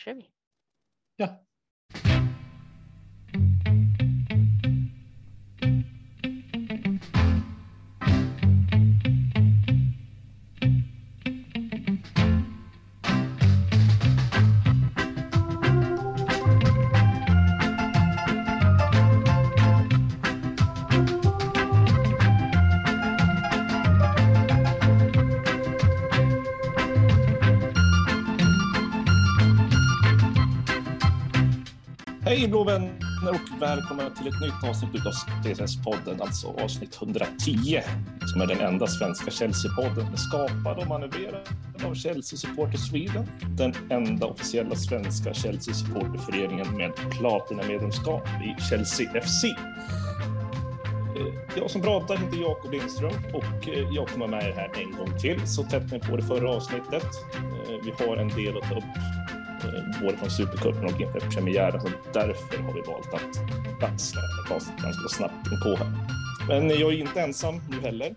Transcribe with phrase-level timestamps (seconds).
[0.00, 0.30] kör vi.
[32.50, 35.12] Blå vänner och välkomna till ett nytt avsnitt av
[35.44, 37.80] CSS-podden, alltså avsnitt 110,
[38.32, 41.48] som är den enda svenska Chelsea-podden skapad och manövrerad
[41.84, 43.26] av Chelsea Supporter Sweden,
[43.56, 49.44] den enda officiella svenska Chelsea-supporterföreningen med platinamedlemskap i Chelsea FC.
[49.44, 54.90] Eh, jag som pratar heter Jakob Lindström och eh, jag kommer med er här en
[54.98, 57.06] gång till, så tätt ni på det förra avsnittet.
[57.34, 59.19] Eh, vi har en del att ta upp
[60.00, 61.80] både från Supercupen och inför premiären.
[61.80, 65.92] Så därför har vi valt att ta oss ganska snabbt in på här.
[66.48, 68.14] Men jag är inte ensam nu heller,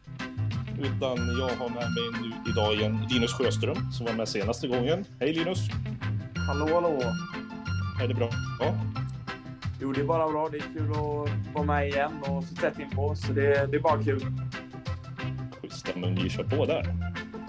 [0.79, 5.05] utan jag har med mig nu idag igen Linus Sjöström som var med senaste gången.
[5.19, 5.59] Hej Linus!
[6.47, 7.01] Hallå, hallå.
[8.03, 8.29] Är det bra?
[8.59, 8.73] Ja.
[9.81, 10.49] Jo, det är bara bra.
[10.49, 13.81] Det är kul att vara med igen och så tätt inpå, så det, det är
[13.81, 14.25] bara kul.
[15.61, 16.95] Schysst, men vi kör på där.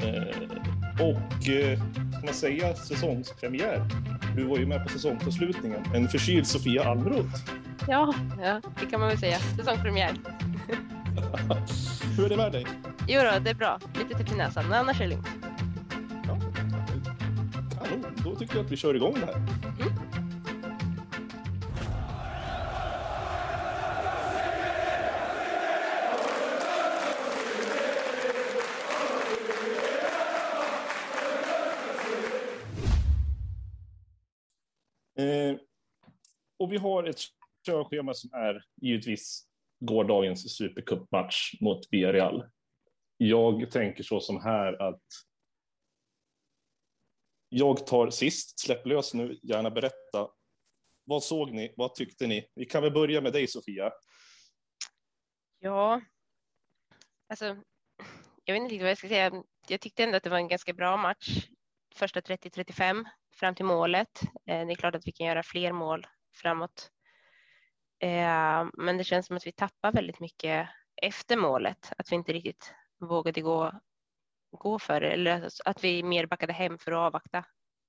[0.03, 1.81] Eh, och eh,
[2.25, 3.83] man säga säsongspremiär?
[4.37, 5.85] Du var ju med på säsongsavslutningen.
[5.95, 7.35] En förkyld Sofia Almroth.
[7.89, 9.39] Ja, ja, det kan man väl säga.
[9.39, 10.13] Säsongspremiär.
[12.17, 12.67] Hur är det med dig?
[13.09, 13.79] Jo då, det är bra.
[13.99, 15.29] Lite typ i näsan, men annars är det lugnt.
[16.27, 16.39] Ja,
[17.85, 18.05] kanon.
[18.25, 19.43] Då tycker jag att vi kör igång det här.
[35.25, 35.57] Eh,
[36.59, 37.21] och vi har ett
[37.67, 39.47] körschema som är givetvis
[39.81, 42.51] gårdagens supercupmatch mot Villarreal.
[43.17, 45.03] Jag tänker så som här att
[47.49, 50.29] jag tar sist, släpp lös nu, gärna berätta.
[51.05, 51.75] Vad såg ni?
[51.77, 52.51] Vad tyckte ni?
[52.55, 53.93] Vi kan väl börja med dig Sofia.
[55.59, 56.01] Ja,
[57.29, 57.45] alltså,
[58.45, 59.43] jag vet inte riktigt vad jag ska säga.
[59.69, 61.49] Jag tyckte ändå att det var en ganska bra match.
[61.95, 64.23] Första 30-35 fram till målet.
[64.23, 66.91] Eh, Det är klart att vi kan göra fler mål framåt.
[68.03, 70.69] Eh, Men det känns som att vi tappar väldigt mycket
[71.03, 73.73] efter målet, att vi inte riktigt vågade gå,
[74.57, 77.45] gå för det, eller att vi mer backade hem för att avvakta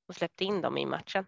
[0.07, 1.25] och släppte in dem i matchen.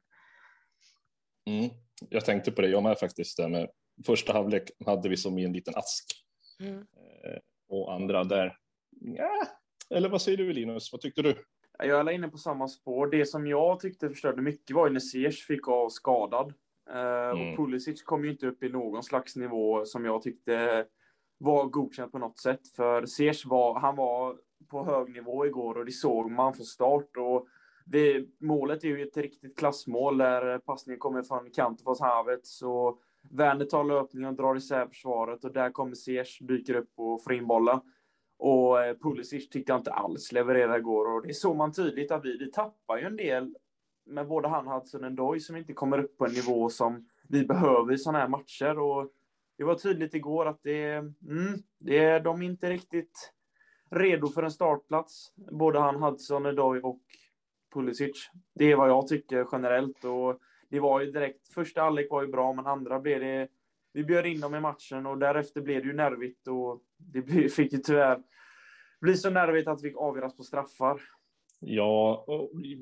[1.46, 1.70] Mm.
[2.10, 3.38] Jag tänkte på det, jag med faktiskt.
[3.38, 3.70] Där med
[4.06, 6.06] första halvlek hade vi som i en liten ask
[6.60, 6.78] Mm.
[6.80, 7.40] eh,
[7.70, 8.58] och andra där.
[8.90, 9.48] Ja.
[9.90, 10.92] Eller vad säger du Linus?
[10.92, 11.44] Vad tyckte du?
[11.80, 13.08] Jag är inne på samma spår.
[13.08, 16.54] Det som jag tyckte förstörde mycket var ju när Ziyech fick av skadad.
[16.90, 17.52] Eh, Mm.
[17.52, 20.86] Och Pulisic kom ju inte upp i någon slags nivå som jag tyckte
[21.38, 22.68] var godkänt på något sätt.
[22.76, 27.18] För Ziyech var, han var på hög nivå igår och det såg man från start.
[27.18, 27.48] Och
[27.86, 33.00] det, målet är ju ett riktigt klassmål där passningen kommer från Kantofors Havertz och
[33.32, 37.34] Werner tar löpningen och drar isär försvaret och där kommer Ziyech, dyker upp och får
[37.34, 37.80] in bollen.
[38.38, 42.26] Och eh, Pulisic tyckte jag inte alls levererade igår och det såg man tydligt att
[42.26, 43.56] vi, vi tappar ju en del
[44.06, 47.46] med både han Hudson och Doy som inte kommer upp på en nivå som vi
[47.46, 48.80] behöver i sådana här matcher.
[48.80, 49.12] Och
[49.58, 53.34] det var tydligt igår att det, mm, det är de är inte riktigt
[53.90, 55.34] redo för en startplats.
[55.36, 57.00] Både han Hudson, Ndoy och
[57.74, 58.30] Pulisic.
[58.54, 60.06] Det är vad jag tycker generellt.
[60.06, 60.40] Och
[60.70, 63.48] det var ju direkt, första halvlek var ju bra, men andra blev det
[63.98, 67.74] vi bjöd in dem i matchen och därefter blev det ju nervigt och det fick
[67.74, 68.20] ju tyvärr
[69.02, 71.02] bli så nervigt att vi fick avgöras på straffar.
[71.60, 72.26] Ja,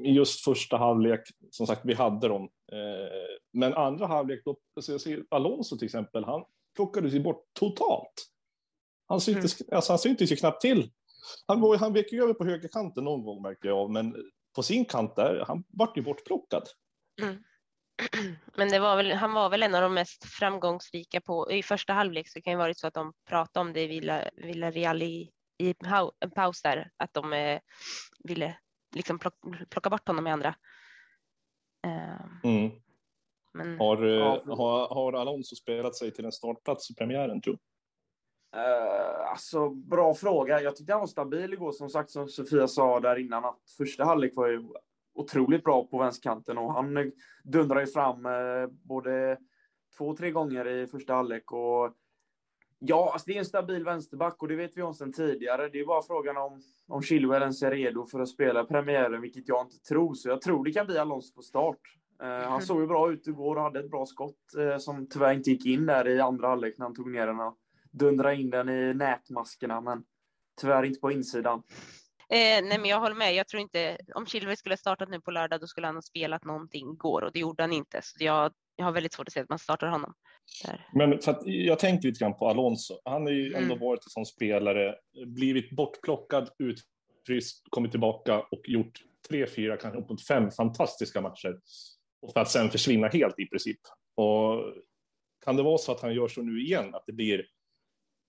[0.03, 2.43] just första halvlek, som sagt, vi hade dem.
[2.71, 6.43] Eh, Men andra halvlek, då, alltså jag ser Alonso till exempel, han
[6.75, 8.13] plockades ju bort totalt.
[9.07, 10.91] Han syntes, alltså, han syntes ju knappt till.
[11.47, 14.15] Han, var, han vek ju över på högerkanten någon gång märkte jag, men
[14.55, 16.63] på sin kant där, han vart ju bortplockad.
[18.57, 21.93] Men det var väl, han var väl en av de mest framgångsrika på, i första
[21.93, 25.31] halvlek så kan det varit så att de pratade om det i Villa, Villarreal i,
[25.57, 27.59] i pau- en paus där, att de eh,
[28.19, 28.57] ville
[28.95, 29.33] liksom plock,
[29.69, 30.55] plocka bort honom i andra.
[31.85, 32.71] Eh, Mm.
[33.53, 34.43] men Har, eh, Ja.
[34.55, 37.57] har, har Alonso spelat sig till en startplats i premiären, tror
[38.55, 40.61] Uh, alltså, bra fråga.
[40.61, 44.05] Jag tyckte han var stabil igår, som sagt, som Sofia sa där innan, att första
[44.05, 44.63] halvlek var ju
[45.15, 47.11] otroligt bra på vänsterkanten och han
[47.43, 49.37] dundrar ju fram eh, både
[49.97, 51.95] två, tre gånger i första halvlek och
[52.79, 55.69] Ja, alltså det är en stabil vänsterback och det vet vi om sedan tidigare.
[55.69, 59.47] Det är bara frågan om, om Chilwell ens är redo för att spela premiären, vilket
[59.47, 60.13] jag inte tror.
[60.13, 61.79] Så jag tror det kan bli Alonso på start.
[62.23, 65.33] Uh, han såg ju bra ut igår och hade ett bra skott uh, som tyvärr
[65.33, 67.57] inte gick in där i andra halvlek när han tog ner den och
[67.91, 70.03] dundrade in den i nätmaskerna, men
[70.61, 71.63] tyvärr inte på insidan.
[72.29, 73.35] Eh, nej, men jag håller med.
[73.35, 76.45] Jag tror inte om Chilwell skulle startat nu på lördag, då skulle han ha spelat
[76.45, 77.99] någonting igår och det gjorde han inte.
[78.03, 80.13] Så jag, jag har väldigt svårt att se att man startar honom.
[80.65, 80.87] Där.
[80.93, 83.01] Men för jag tänker lite grann på Alonso.
[83.05, 83.79] Han har ju ändå mm.
[83.79, 84.95] varit en sån spelare,
[85.25, 88.99] blivit bortplockad, utfryst, kommit tillbaka och gjort
[89.29, 91.59] tre, fyra, kanske uppåt fem fantastiska matcher.
[92.21, 93.79] Och för att sen försvinna helt i princip.
[94.15, 94.73] Och
[95.45, 97.45] kan det vara så att han gör så nu igen, att det blir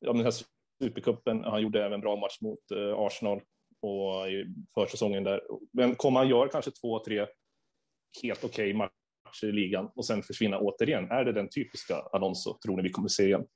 [0.01, 0.35] ja, den här
[0.83, 3.41] supercupen, han gjorde även bra match mot eh, Arsenal
[3.83, 5.43] och i försäsongen där.
[5.73, 7.27] Men kommer han göra kanske två, tre
[8.23, 11.11] helt okej okay matcher i ligan och sen försvinna återigen?
[11.11, 13.47] Är det den typiska Alonso, tror ni vi kommer se igen?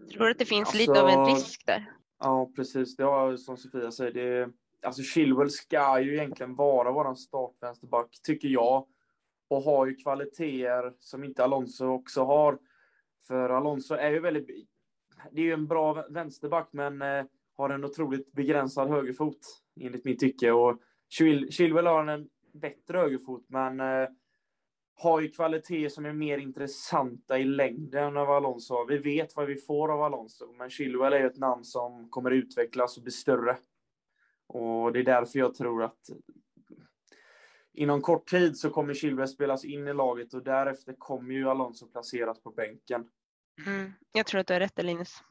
[0.00, 1.86] Jag tror att det finns alltså, lite av en risk där.
[2.18, 2.96] Ja, precis.
[2.96, 4.52] Det var som Sofia säger, det,
[4.86, 8.86] alltså Chilwell ska ju egentligen vara våran startvänsterback, tycker jag.
[9.48, 12.58] Och har ju kvaliteter som inte Alonso också har.
[13.26, 14.46] För Alonso är ju väldigt,
[15.32, 17.24] det är ju en bra vänsterback, men eh,
[17.56, 19.38] har en otroligt begränsad högerfot,
[19.80, 20.52] enligt mitt tycke.
[20.52, 20.78] Och
[21.50, 24.08] Chilwell har en bättre högerfot, men eh,
[24.94, 28.86] har ju kvaliteter som är mer intressanta i längden än vad Alonso har.
[28.86, 32.30] Vi vet vad vi får av Alonso, men Chilwell är ju ett namn som kommer
[32.30, 33.56] utvecklas och bli större.
[34.46, 36.10] Och det är därför jag tror att
[37.72, 41.86] inom kort tid så kommer Chilwell spelas in i laget och därefter kommer ju Alonso
[41.86, 43.08] placeras på bänken.
[43.66, 45.22] Mm, jag tror att du har rätt Linus.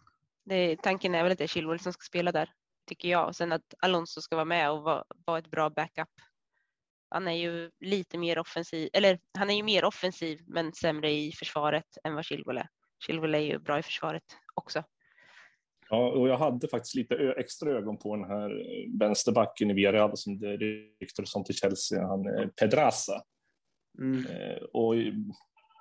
[0.45, 2.49] Det, tanken är väl att det är Chilwell som ska spela där,
[2.87, 3.27] tycker jag.
[3.27, 6.09] Och sen att Alonso ska vara med och vara, vara ett bra backup.
[7.09, 11.31] Han är ju lite mer offensiv, eller han är ju mer offensiv men sämre i
[11.31, 12.67] försvaret än vad Chilwell är.
[13.05, 14.23] Chilwell är ju bra i försvaret
[14.53, 14.83] också.
[15.89, 18.51] Ja, och jag hade faktiskt lite extra ögon på den här
[18.99, 23.21] vänsterbacken i Villarreal som det ryktades om till Chelsea, han Pedraza.
[23.99, 24.25] Mm.
[24.25, 24.95] Eh, och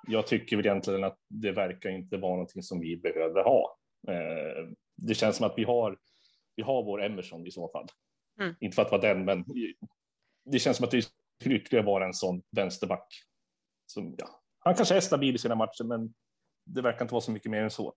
[0.09, 3.77] jag tycker väl egentligen att det verkar inte vara någonting som vi behöver ha.
[4.08, 5.99] Eh, det känns som att vi har,
[6.56, 7.87] vi har vår Emerson i så fall.
[8.41, 8.55] Mm.
[8.61, 9.44] Inte för att vara den, men
[10.44, 11.02] det känns som att det
[11.41, 13.23] skulle ytterligare vara en sån vänsterback.
[13.87, 16.14] Som, ja, han kanske är stabil i sina matcher, men
[16.67, 17.94] det verkar inte vara så mycket mer än så.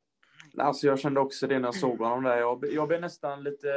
[0.57, 2.37] Alltså jag kände också det när jag såg honom där.
[2.37, 3.67] Jag, jag blev nästan lite...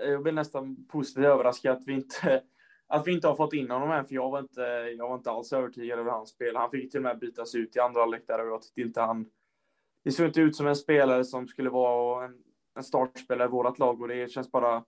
[0.00, 2.42] Jag blev nästan positivt överraskad att vi inte
[2.88, 4.60] att vi inte har fått in honom än, för jag var inte,
[4.98, 6.56] jag var inte alls övertygad över hans spel.
[6.56, 9.30] Han fick till och med bytas ut i andra halvlek och jag tyckte inte han
[10.06, 12.34] det såg inte ut som en spelare som skulle vara en,
[12.76, 14.84] en startspelare i vårt lag och det känns bara,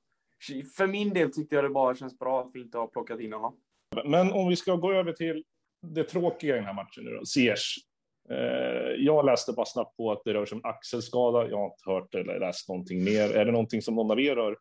[0.77, 3.33] för min del tyckte jag det bara känns bra att vi inte har plockat in
[3.33, 3.57] honom.
[4.05, 5.45] Men om vi ska gå över till
[5.83, 7.77] det tråkiga i den här matchen nu då, Ziyech.
[8.31, 11.49] Eh, jag läste bara snabbt på att det rör sig om axelskada.
[11.49, 13.37] Jag har inte hört eller läst någonting mer.
[13.37, 14.57] Är det någonting som någon av er har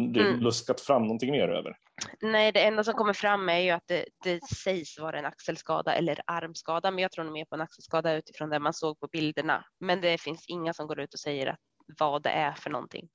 [0.00, 0.40] mm.
[0.40, 1.76] luskat fram någonting mer över?
[2.20, 5.94] Nej, det enda som kommer fram är ju att det, det sägs vara en axelskada
[5.94, 9.08] eller armskada, men jag tror nog mer på en axelskada utifrån det man såg på
[9.12, 9.64] bilderna.
[9.80, 11.58] Men det finns inga som går ut och säger att
[11.98, 13.08] vad det är för någonting.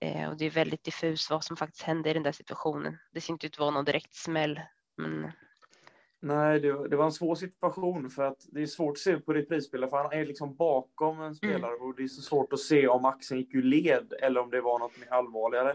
[0.00, 2.98] Eh, och det är väldigt diffus vad som faktiskt hände i den där situationen.
[3.12, 4.60] Det ser inte ut att vara någon direkt smäll.
[4.96, 5.32] Men...
[6.20, 9.32] Nej, det, det var en svår situation för att det är svårt att se på
[9.32, 11.88] reprisspelare för han är liksom bakom en spelare mm.
[11.88, 14.60] och det är så svårt att se om axeln gick ur led eller om det
[14.60, 15.74] var något mer allvarligare.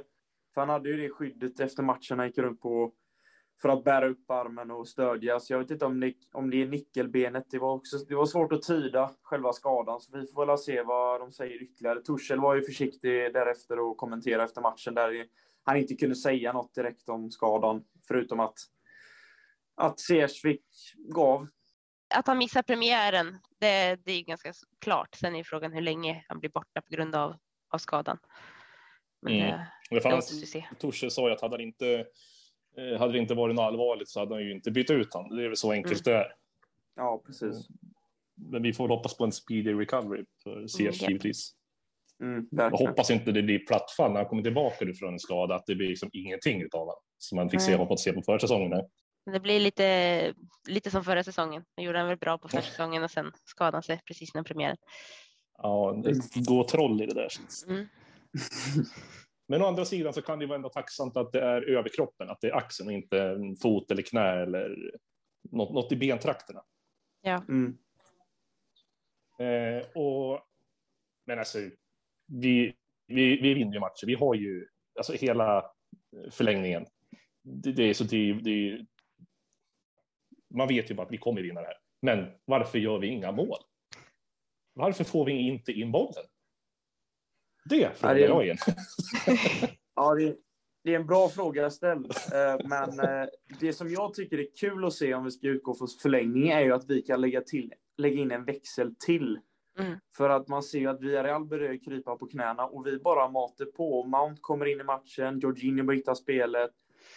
[0.57, 2.92] För han hade ju det skyddet efter matchen, han gick runt på
[3.62, 5.39] för att bära upp armen och stödja.
[5.39, 7.45] Så jag vet inte om det, om det är nickelbenet.
[7.52, 10.83] Det var, också, det var svårt att tyda själva skadan, så vi får väl se
[10.83, 12.02] vad de säger ytterligare.
[12.02, 15.26] Torshäll var ju försiktig därefter och kommenterade efter matchen där
[15.64, 18.57] han inte kunde säga något direkt om skadan, förutom att
[19.76, 21.47] att Sersvik gav.
[22.16, 25.16] Att han missar premiären, det, det är ganska klart.
[25.16, 27.35] Sen är frågan hur länge han blir borta på grund av,
[27.69, 28.18] av skadan.
[29.21, 29.59] Men mm.
[29.90, 32.06] det, fanns, Torse sa ju att hade det, inte,
[32.78, 35.38] eh, hade det inte varit något allvarligt så hade han ju inte bytt ut honom.
[35.38, 36.19] Det är väl så enkelt mm.
[36.19, 36.33] det är.
[36.95, 37.68] Ja, precis.
[38.36, 41.54] Men vi får hoppas på en speedy recovery för CS mm, givetvis.
[42.21, 45.66] Mm, jag hoppas inte det blir plattfall när han kommer tillbaka från en skada, att
[45.66, 48.83] det blir liksom ingenting av honom som man fick se, har fått se på försäsongen.
[49.31, 50.33] Det blir lite,
[50.68, 51.64] lite som förra säsongen.
[51.78, 54.44] Nu gjorde han väl bra på förra säsongen och sen skadade han sig precis när
[54.44, 54.78] premiären.
[55.57, 57.30] Ja, det går troll i det där.
[57.68, 57.88] Mm.
[59.47, 62.41] Men å andra sidan så kan det vara ändå tacksamt att det är överkroppen, att
[62.41, 64.91] det är axeln och inte fot eller knä eller
[65.51, 66.63] något, något i bentrakterna.
[67.21, 67.44] Ja.
[67.49, 67.77] Mm.
[69.39, 70.41] Eh, och,
[71.25, 71.59] men alltså,
[72.27, 72.75] vi,
[73.07, 74.06] vi, vi vinner ju matcher.
[74.06, 74.67] Vi har ju
[74.97, 75.71] alltså hela
[76.31, 76.85] förlängningen.
[77.44, 78.85] Det, det är så det, det,
[80.49, 81.77] man vet ju bara att vi kommer vinna det här.
[82.01, 83.57] Men varför gör vi inga mål?
[84.73, 86.23] Varför får vi inte in bollen?
[87.69, 88.57] Det frågar jag igen.
[89.95, 90.36] ja, det,
[90.83, 92.06] det är en bra fråga ställd.
[92.06, 93.28] Eh, men eh,
[93.59, 96.62] det som jag tycker är kul att se om vi ska utgå från förlängning är
[96.62, 99.40] ju att vi kan lägga, till, lägga in en växel till.
[99.80, 100.00] Mm.
[100.18, 103.66] För att man ser ju att Villarreal börjar krypa på knäna och vi bara matar
[103.66, 104.04] på.
[104.04, 106.71] Mount kommer in i matchen, Jorginho börjar hitta spelet.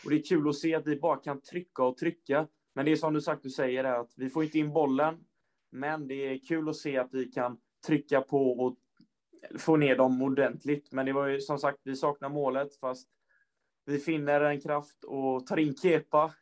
[0.05, 2.47] Och det är kul att se att vi bara kan trycka och trycka.
[2.75, 5.19] Men det är som du sagt, du säger är att vi får inte in bollen.
[5.73, 8.77] Men det är kul att se att vi kan trycka på och
[9.59, 10.93] få ner dem ordentligt.
[10.93, 13.09] Men det var ju som sagt, vi saknar målet fast
[13.87, 16.35] vi finner en kraft och tar in Kepa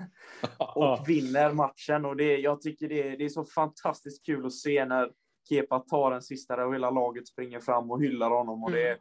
[0.74, 2.04] och vinner matchen.
[2.04, 5.10] Och det, jag tycker det är, det är så fantastiskt kul att se när
[5.48, 8.64] Kepa tar den sista där och hela laget springer fram och hyllar honom.
[8.64, 8.98] Och det,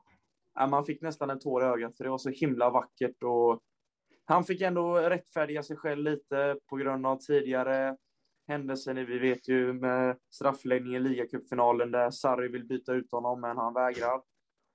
[0.60, 0.70] Mm.
[0.70, 3.24] man fick nästan en tår i ögat för det var så himla vackert.
[3.24, 3.60] Och
[4.26, 7.98] han fick ändå rättfärdiga sig själv lite på grund av tidigare
[8.48, 8.94] händelser.
[8.94, 13.74] Vi vet ju med straffläggningen i ligacupfinalen där Sarri vill byta ut honom men han
[13.74, 14.22] vägrar.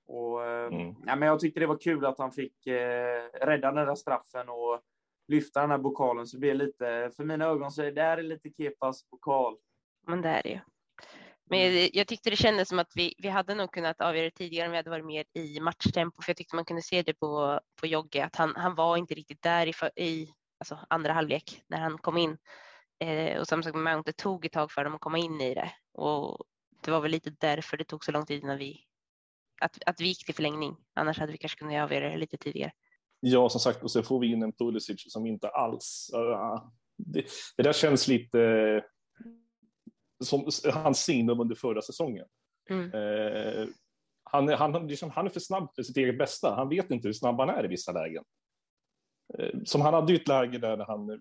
[0.09, 0.95] Och, eh, Mm.
[1.07, 4.49] ja, men jag tyckte det var kul att han fick eh, rädda den där straffen
[4.49, 4.81] och
[5.29, 6.27] lyfta den här pokalen.
[6.27, 9.57] Så det blir lite, för mina ögon så är det här är lite Kepas pokal.
[10.07, 10.61] Men det är det ju.
[11.51, 14.31] Men jag, jag tyckte det kändes som att vi, vi hade nog kunnat avgöra det
[14.31, 16.23] tidigare om vi hade varit mer i matchtempo.
[16.23, 19.15] För jag tyckte man kunde se det på, på Jogge att han, han var inte
[19.15, 22.39] riktigt där i, i alltså andra halvlek när han kom in.
[22.99, 25.55] Eh, och som sagt Mount, det tog ett tag för dem att komma in i
[25.55, 25.73] det.
[25.93, 26.45] Och
[26.83, 28.81] det var väl lite därför det tog så lång tid innan vi,
[29.61, 30.77] att, att vi gick till förlängning.
[30.95, 32.73] Annars hade vi kanske kunnat avgöra det lite tidigare.
[33.21, 36.11] Ja, som sagt, och så får vi in en Pulisic som inte alls...
[36.15, 37.25] Uh, det,
[37.57, 38.83] det där känns lite eh,
[40.25, 42.27] som hans signum under förra säsongen.
[42.71, 42.93] Mm.
[42.95, 43.69] Eh,
[44.25, 46.55] han, han, liksom, han är för snabb för sitt eget bästa.
[46.55, 48.25] Han vet inte hur snabb han är i vissa lägen.
[49.39, 51.21] Eh, som han hade ju ett läge där han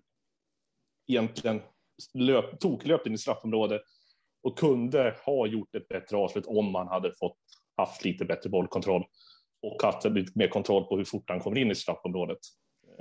[1.06, 1.62] egentligen
[2.14, 3.82] löp, toklöpte in i straffområdet
[4.42, 7.38] och kunde ha gjort ett bättre avslut om han hade fått
[7.76, 9.04] haft lite bättre bollkontroll
[9.62, 12.38] och haft lite mer kontroll på hur fort han kommer in i straffområdet.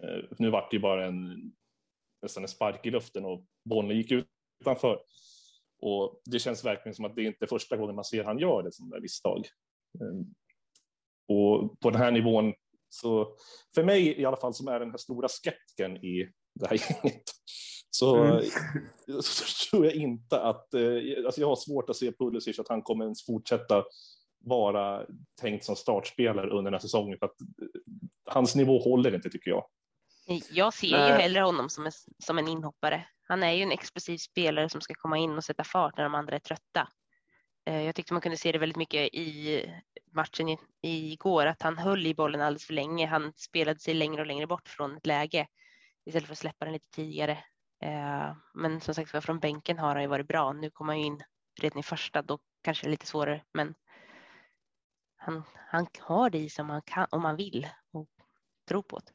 [0.04, 1.52] Eh, nu vart det ju bara en
[2.22, 4.12] nästan en spark i luften och bollen gick
[4.62, 5.00] utanför.
[5.82, 8.64] Och det känns verkligen som att det inte är första gången man ser han gör
[8.64, 9.48] det som där misstag.
[10.02, 10.26] Ehm,
[11.28, 12.54] och på den här nivån
[12.90, 13.36] så
[13.76, 17.24] för mig i alla fall som är den här stora skeptiken i det här gänget
[17.96, 18.42] så, Mm.
[19.22, 20.82] så tror jag inte att, eh,
[21.26, 23.84] alltså jag har svårt att se Pulisic att han kommer ens fortsätta
[24.40, 25.06] vara
[25.42, 27.48] tänkt som startspelare under den här säsongen för att eh,
[28.26, 29.66] hans nivå håller inte tycker jag.
[30.52, 31.22] Jag ser ju Nej.
[31.22, 31.92] hellre honom som en,
[32.24, 33.08] som en inhoppare.
[33.28, 36.16] Han är ju en explosiv spelare som ska komma in och sätta fart när de
[36.16, 36.88] andra är trötta.
[37.66, 39.62] Eh, Jag tyckte man kunde se det väldigt mycket i
[40.12, 43.06] matchen i- igår, att han höll i bollen alldeles för länge.
[43.08, 45.48] Han spelade sig längre och längre bort från ett läge
[46.06, 47.38] istället för att släppa den lite tidigare.
[47.86, 50.54] Eh, men som sagt var, från bänken har han ju varit bra.
[50.54, 51.24] Nu kommer han ju in
[51.62, 53.76] redan i första, då kanske det är lite svårare, men
[55.16, 58.08] han, han har det i sig om han, kan, om han vill och
[58.68, 59.12] tror på det.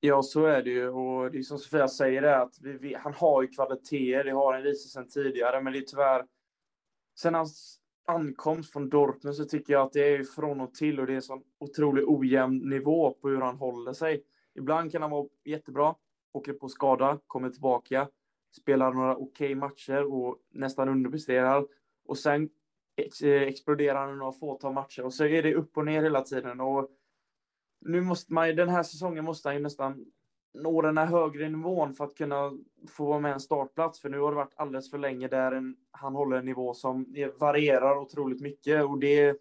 [0.00, 0.88] Ja, så är det ju.
[0.88, 4.24] Och det är som Sofia säger, det är att vi, vi, han har ju kvaliteter.
[4.24, 6.26] Det har han visat sedan tidigare, men det är tyvärr...
[7.20, 11.06] Sen hans ankomst från Dortmund så tycker jag att det är från och till och
[11.06, 14.24] det är en sån otroligt ojämn nivå på hur han håller sig.
[14.54, 15.94] Ibland kan han vara jättebra,
[16.32, 18.08] åker på skada, kommer tillbaka,
[18.56, 21.66] spelar några okej matcher och nästan underpresterar.
[22.04, 22.48] Och sen
[22.96, 26.02] ex, eh, exploderar han i några fåtal matcher och så är det upp och ner
[26.02, 26.60] hela tiden.
[26.60, 26.88] Och
[27.80, 30.06] nu måste man den här säsongen måste han ju nästan
[30.54, 32.52] nå den här högre nivån för att kunna
[32.88, 34.00] få vara med en startplats.
[34.00, 37.14] För nu har det varit alldeles för länge där en, han håller en nivå som
[37.38, 38.84] varierar otroligt mycket.
[38.84, 39.36] Och det,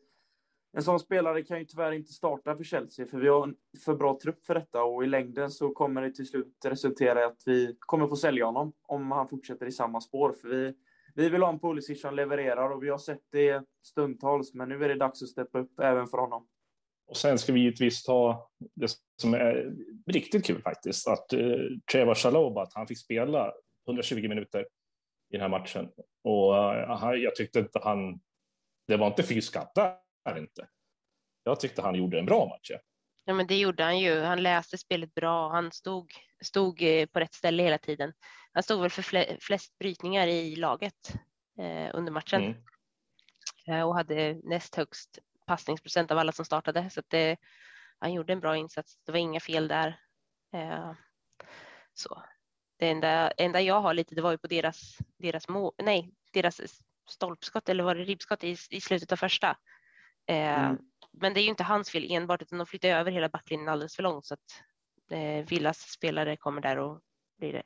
[0.71, 3.95] en sån spelare kan ju tyvärr inte starta för Chelsea, för vi har en för
[3.95, 4.83] bra trupp för detta.
[4.83, 8.45] Och i längden så kommer det till slut resultera i att vi kommer få sälja
[8.45, 10.33] honom om han fortsätter i samma spår.
[10.41, 10.73] För vi,
[11.15, 14.83] vi vill ha en policy som levererar och vi har sett det stundtals, men nu
[14.83, 16.47] är det dags att steppa upp även för honom.
[17.07, 19.73] Och sen ska vi givetvis ta det som är
[20.07, 21.39] riktigt kul faktiskt, att eh,
[21.91, 23.53] Trevor Chalobah, att han fick spela
[23.87, 24.59] 120 minuter
[25.29, 25.89] i den här matchen.
[26.23, 28.19] Och uh, han- jag tyckte inte han,
[28.87, 29.95] det var inte fy skatt där
[30.37, 30.67] inte.
[31.43, 32.69] Jag tyckte han gjorde en bra match.
[32.71, 32.79] Ja.
[33.25, 34.21] Ja, men det gjorde han ju.
[34.21, 35.49] Han läste spelet bra.
[35.51, 36.11] Han stod,
[36.43, 38.13] stod eh, på rätt ställe hela tiden.
[38.53, 41.13] Han stod väl för fle- flest brytningar i laget
[41.59, 43.79] eh, under matchen Mm.
[43.79, 46.89] eh, och hade näst högst passningsprocent av alla som startade.
[46.89, 47.37] Så det,
[47.99, 48.97] han gjorde en bra insats.
[49.05, 49.99] Det var inga fel där.
[50.53, 50.91] Eh,
[51.93, 52.23] så.
[52.77, 56.61] Det enda, enda jag har lite, det var ju på deras, deras, må, nej, deras
[57.09, 59.57] stolpskott eller var det ribbskott i, i slutet av första.
[60.29, 60.77] Eh, Mm.
[61.11, 63.95] Men det är ju inte hans fel enbart, utan de flyttar över hela backlinjen alldeles
[63.95, 64.39] för långt så att
[65.11, 66.99] eh, Villas spelare kommer där och
[67.37, 67.63] blir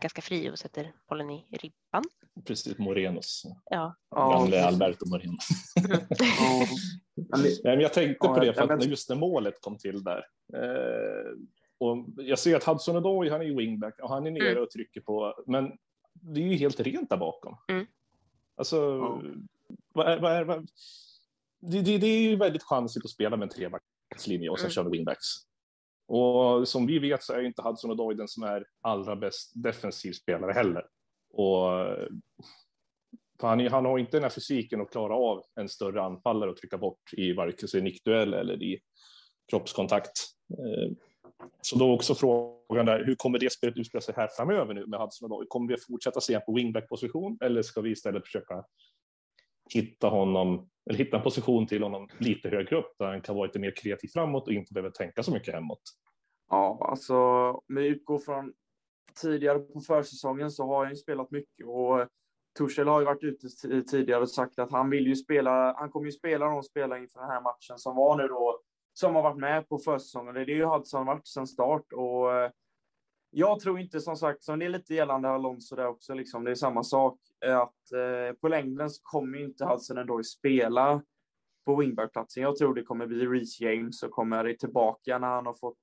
[0.00, 2.04] ganska fri och sätter bollen i ribban.
[2.46, 3.42] Precis, Morenos.
[3.70, 5.36] Ja, Ja, Gamle Alberto Moreno.
[6.18, 6.66] Ja.
[7.14, 9.78] Men det- Nej, men jag tänkte Ja, på det, för att just när målet kom
[9.78, 11.32] till där, Eh,
[11.78, 14.62] och jag ser att Hudson Odoi, han är ju wingback och han är nere mm.
[14.62, 15.72] och trycker på, men
[16.12, 17.56] det är ju helt rent där bakom.
[17.68, 17.86] Mm.
[18.56, 19.22] Alltså, ja.
[19.92, 20.68] vad är, vad är, vad,
[21.60, 24.72] det, det, det, är ju väldigt chansigt att spela med en trebackslinje och sen mm.
[24.72, 25.26] köra wingbacks.
[26.08, 30.12] Och som vi vet så är inte Hudson Odoi den som är allra bäst defensiv
[30.12, 30.86] spelare heller.
[31.32, 31.68] Och
[33.42, 36.78] han, han har inte den här fysiken att klara av en större anfallare och trycka
[36.78, 38.80] bort i varken sig nickduell eller i
[39.50, 40.12] kroppskontakt.
[40.50, 40.92] Eh,
[41.60, 45.00] så då också frågan där, hur kommer det spelet utspela sig här framöver nu med
[45.00, 45.46] Hudson Odoi?
[45.48, 48.64] Kommer vi att fortsätta se på wingback-position eller ska vi istället försöka
[49.74, 53.46] hitta honom, eller hitta en position till honom lite högre upp där han kan vara
[53.46, 55.82] lite mer kreativ framåt och inte behöver tänka så mycket hemåt?
[56.50, 57.16] Ja, alltså
[57.50, 58.52] om vi utgår från
[59.22, 62.06] tidigare på försäsongen så har han ju spelat mycket och eh,
[62.58, 63.48] Torshäll har ju varit ute
[63.82, 67.20] tidigare och sagt att han vill ju spela, han kommer ju spela de spelare inför
[67.20, 68.60] den här matchen som var nu då,
[68.92, 70.34] som har varit med på försäsongen.
[70.34, 72.50] Det är ju Hudson varit sedan start och eh,
[73.30, 76.50] jag tror inte som sagt, som det är lite gällande Alonso där också, liksom, det
[76.50, 81.02] är samma sak, att eh, på längden så kommer inte Hudson ändå spela
[81.64, 82.42] på wingbackplatsen.
[82.42, 85.78] Jag tror det kommer bli Reece James och kommer tillbaka när han har fått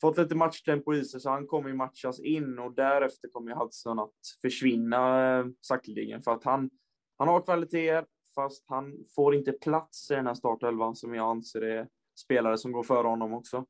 [0.00, 3.98] fått lite matchtempo i sig, så han kommer ju matchas in och därefter kommer Hudson
[3.98, 4.12] att
[4.42, 6.70] försvinna eh, sakteligen för att han,
[7.18, 11.62] han har kvaliteter, fast han får inte plats i den här startelvan som jag anser
[11.62, 11.88] är
[12.20, 13.66] spelare som går före honom också.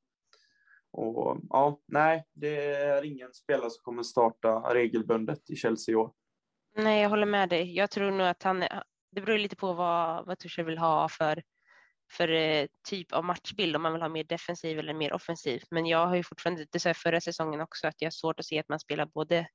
[0.97, 6.13] Och ja, nej, det är ingen spelare som kommer starta regelbundet i Chelsea i år.
[6.77, 7.77] Nej, jag håller med dig.
[7.77, 8.61] Jag tror nog att han,
[9.11, 11.43] det beror lite på vad, vad Tuchel vill ha för
[12.13, 15.63] för eh, typ av matchbild om man vill ha mer defensiv eller mer offensiv.
[15.71, 18.41] Men jag har ju fortfarande, det sa jag förra säsongen också, att jag har svårt
[18.41, 19.47] att se att man spelar både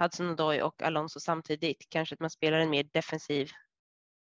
[0.00, 1.86] Hudson Odoi och Alonso samtidigt.
[1.88, 3.50] Kanske att man spelar en mer defensiv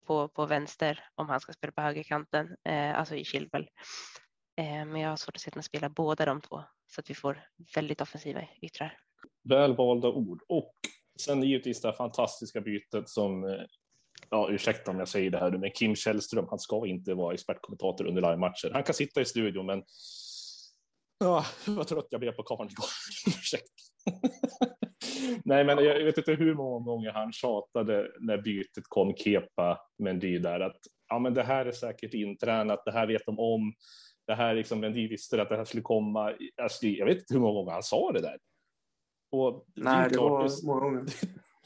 [0.08, 3.70] på, på vänster om han ska spela på högerkanten, eh, alltså i Chilwell.
[4.58, 7.10] Eh, men jag har svårt att se att man spelar båda de två så att
[7.10, 7.43] vi får
[7.75, 8.98] väldigt offensiva yttrar.
[9.43, 10.75] Välvalda ord och
[11.20, 13.62] sen givetvis det här fantastiska bytet som eh,
[14.29, 18.08] ja, ursäkta om jag säger det här, men Kim Källström, han ska inte vara expertkommentator
[18.08, 18.71] under live-matcher.
[18.73, 19.84] Han kan sitta i studion, men
[21.19, 22.89] ja, vad trött jag blev på karln igår.
[23.39, 23.67] Ursäkta.
[25.45, 30.39] Nej, men jag vet inte hur många gånger han tjatade när bytet kom Kepa Mendy
[30.39, 32.86] där att ja, men det här är säkert intränat.
[32.86, 33.73] Det här vet de om.
[34.27, 36.34] Det här liksom Mendy visste att det här skulle komma.
[36.62, 38.38] Alltså, jag vet inte hur många gånger han sa det där.
[39.31, 41.05] Och Nej, det, det var många gånger.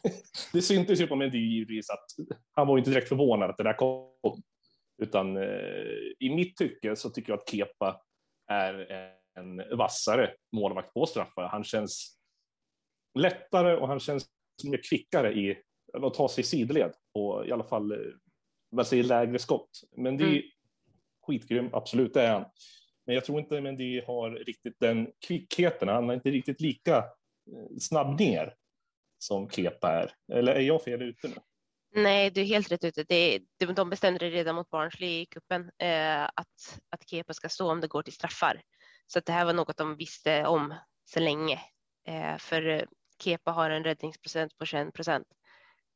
[0.54, 2.06] det syntes ju på Mendy givetvis att
[2.52, 4.42] han var inte direkt förvånad att det där kom.
[4.98, 5.44] Utan eh,
[6.20, 8.02] i mitt tycke så tycker jag att Kepa
[8.48, 8.88] är
[9.36, 11.48] en vassare målvakt på straffar.
[11.48, 12.18] Han känns
[13.20, 14.30] lättare och han känns
[14.64, 15.58] mer kvickare i
[15.94, 17.98] att ta sig i sidled och i alla fall eh,
[18.70, 19.70] vad säger, lägre skott.
[19.98, 20.42] Men det mm
[21.28, 22.46] skitgrym, absolut det är han.
[23.06, 25.88] Men jag tror inte Mendy har riktigt den kvickheten.
[25.88, 28.54] Han är inte riktigt lika eh, snabb ner
[29.18, 30.12] som Kepa är.
[30.38, 31.36] Eller är jag fel ute nu?
[31.96, 33.04] Nej, du är helt rätt ute.
[33.04, 33.40] Det,
[33.76, 37.82] de bestämde det redan mot Barnsley i cupen eh, att, att Kepa ska stå om
[37.82, 38.62] det går till straffar.
[39.08, 40.74] Så att det här var något de visste om
[41.06, 41.60] så länge.
[42.08, 42.82] Eh, för eh,
[43.24, 45.28] Kepa har en räddningsprocent på 21 procent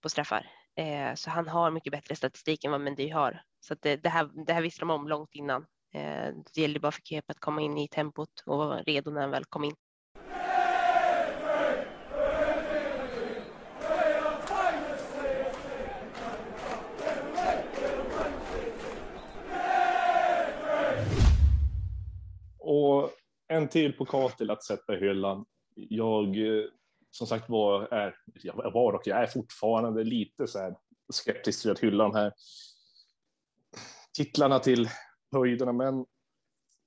[0.01, 0.47] på straffar.
[0.75, 3.41] Eh, så han har mycket bättre statistik än vad Mendy har.
[3.60, 5.65] Så att det, det, här, det här visste de om långt innan.
[5.93, 9.21] Eh, det gällde bara för Kepa att komma in i tempot och vara redo när
[9.21, 9.75] han väl kom in.
[22.60, 23.12] Och
[23.47, 25.45] en till pokal till att sätta i hyllan.
[25.75, 26.63] Jag eh,
[27.11, 30.75] som sagt var, är, jag var och jag är fortfarande lite så här
[31.13, 32.33] skeptisk till att hylla de här
[34.13, 34.89] titlarna till
[35.31, 36.05] höjderna, men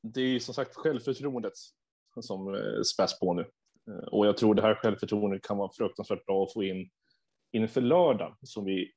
[0.02, 1.52] det är som sagt självförtroendet
[2.20, 3.50] som eh, späs på nu.
[3.88, 6.90] Eh, och jag tror det här självförtroendet kan vara fruktansvärt bra att få in
[7.52, 8.92] inför lördag som vi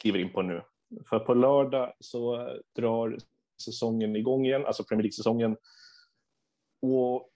[0.00, 0.62] kliver in på nu.
[1.08, 3.18] För på lördag så eh, drar
[3.62, 5.56] säsongen igång igen, alltså Premier League-säsongen
[6.82, 7.30] och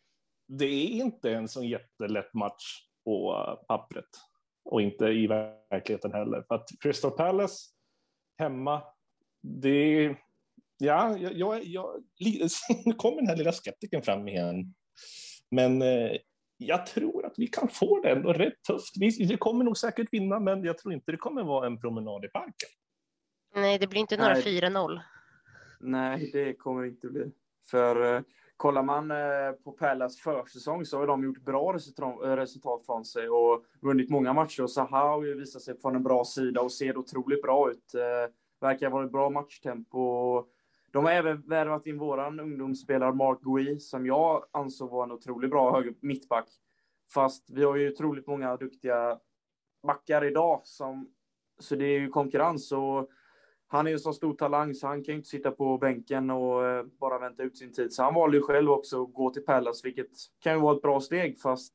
[0.46, 3.34] det är inte en så jättelätt match på
[3.68, 4.08] pappret
[4.64, 6.44] och inte i verkligheten heller.
[6.48, 7.70] För att Crystal Palace
[8.38, 8.82] hemma,
[9.42, 10.16] det
[10.78, 12.02] ja, jag, jag, jag
[12.84, 14.74] nu kommer den här lilla skeptiken fram igen.
[15.50, 16.16] Men eh,
[16.56, 18.94] jag tror att vi kan få det ändå rätt tufft.
[19.00, 22.24] Vi, vi kommer nog säkert vinna, men jag tror inte det kommer vara en promenad
[22.24, 22.68] i parken.
[23.54, 25.00] Nej, det blir inte några 4-0.
[25.80, 27.32] Nej, det kommer det inte bli.
[27.70, 28.22] För eh,
[28.60, 33.28] Kollar man eh, på Pallas försäsong så har de gjort bra eh, resultat från sig
[33.28, 34.62] och vunnit många matcher.
[34.62, 37.94] Och Zaha har ju visat sig från en bra sida och ser otroligt bra ut.
[37.94, 40.44] Eh, verkar vara ett bra matchtempo.
[40.92, 45.50] De har även värvat in våran ungdomsspelare Mark Gui, som jag ansåg var en otroligt
[45.50, 46.48] bra höger mittback.
[47.14, 49.18] Fast vi har ju otroligt många duktiga
[49.82, 51.08] backar idag, som,
[51.58, 52.72] så det är ju konkurrens.
[52.72, 53.08] Och
[53.72, 56.30] han är ju en så stor talang så han kan ju inte sitta på bänken
[56.30, 57.92] och eh, bara vänta ut sin tid.
[57.92, 60.82] Så han valde ju själv också att gå till Pallas, vilket kan ju vara ett
[60.82, 61.74] bra steg, fast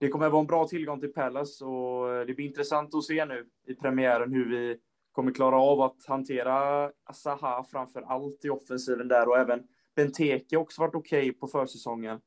[0.00, 3.04] det kommer att vara en bra tillgång till Pallas och eh, det blir intressant att
[3.04, 4.78] se nu i premiären hur vi
[5.12, 9.62] kommer klara av att hantera Saha framför allt i offensiven där och även
[9.94, 12.20] Benteke också varit okej okay på försäsongen.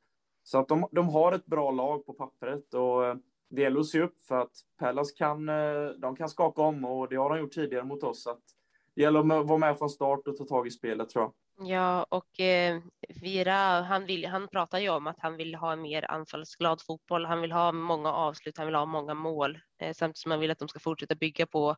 [0.44, 3.16] Så att de, de har ett bra lag på pappret och eh,
[3.50, 5.46] det gäller att se upp för att Pallas kan,
[5.98, 8.24] de kan skaka om och det har de gjort tidigare mot oss.
[8.24, 8.55] Så att
[8.96, 11.34] det gäller att vara med från start och ta tag i spelet tror jag.
[11.68, 12.82] Ja, och eh,
[13.22, 17.26] Vira, han, vill, han pratar ju om att han vill ha en mer anfallsglad fotboll.
[17.26, 20.52] Han vill ha många avslut, han vill ha många mål, eh, samtidigt som han vill
[20.52, 21.76] att de ska fortsätta bygga på,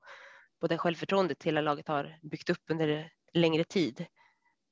[0.61, 4.05] på det självförtroendet hela laget har byggt upp under längre tid.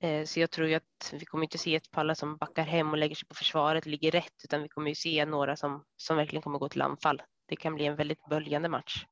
[0.01, 2.91] Eh, så jag tror ju att vi kommer inte se ett Palla som backar hem
[2.91, 6.17] och lägger sig på försvaret, ligger rätt, utan vi kommer ju se några som, som
[6.17, 7.21] verkligen kommer gå till anfall.
[7.47, 9.05] Det kan bli en väldigt böljande match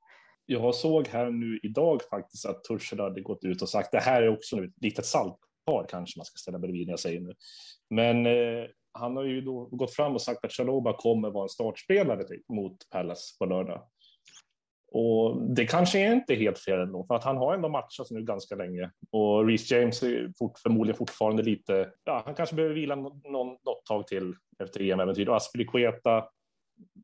[0.46, 4.22] jag såg här nu idag faktiskt att Tursel hade gått ut och sagt det här
[4.22, 7.34] är också ett litet saltpar kanske man ska ställa bredvid när jag säger nu.
[7.90, 11.50] Men eh, han har ju då gått fram och sagt att Chaloba kommer vara en
[11.50, 13.88] startspelare typ mot Palace på lördag.
[14.92, 18.24] Och det kanske är inte helt fel ändå, för att han har ändå matchat nu
[18.24, 21.92] ganska länge och Reece James är fort, förmodligen fortfarande lite.
[22.04, 23.22] Ja, han kanske behöver vila någon,
[23.66, 26.26] något tag till efter EM-äventyr och Aspilicueta.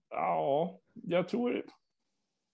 [0.10, 1.63] Ja, jag tror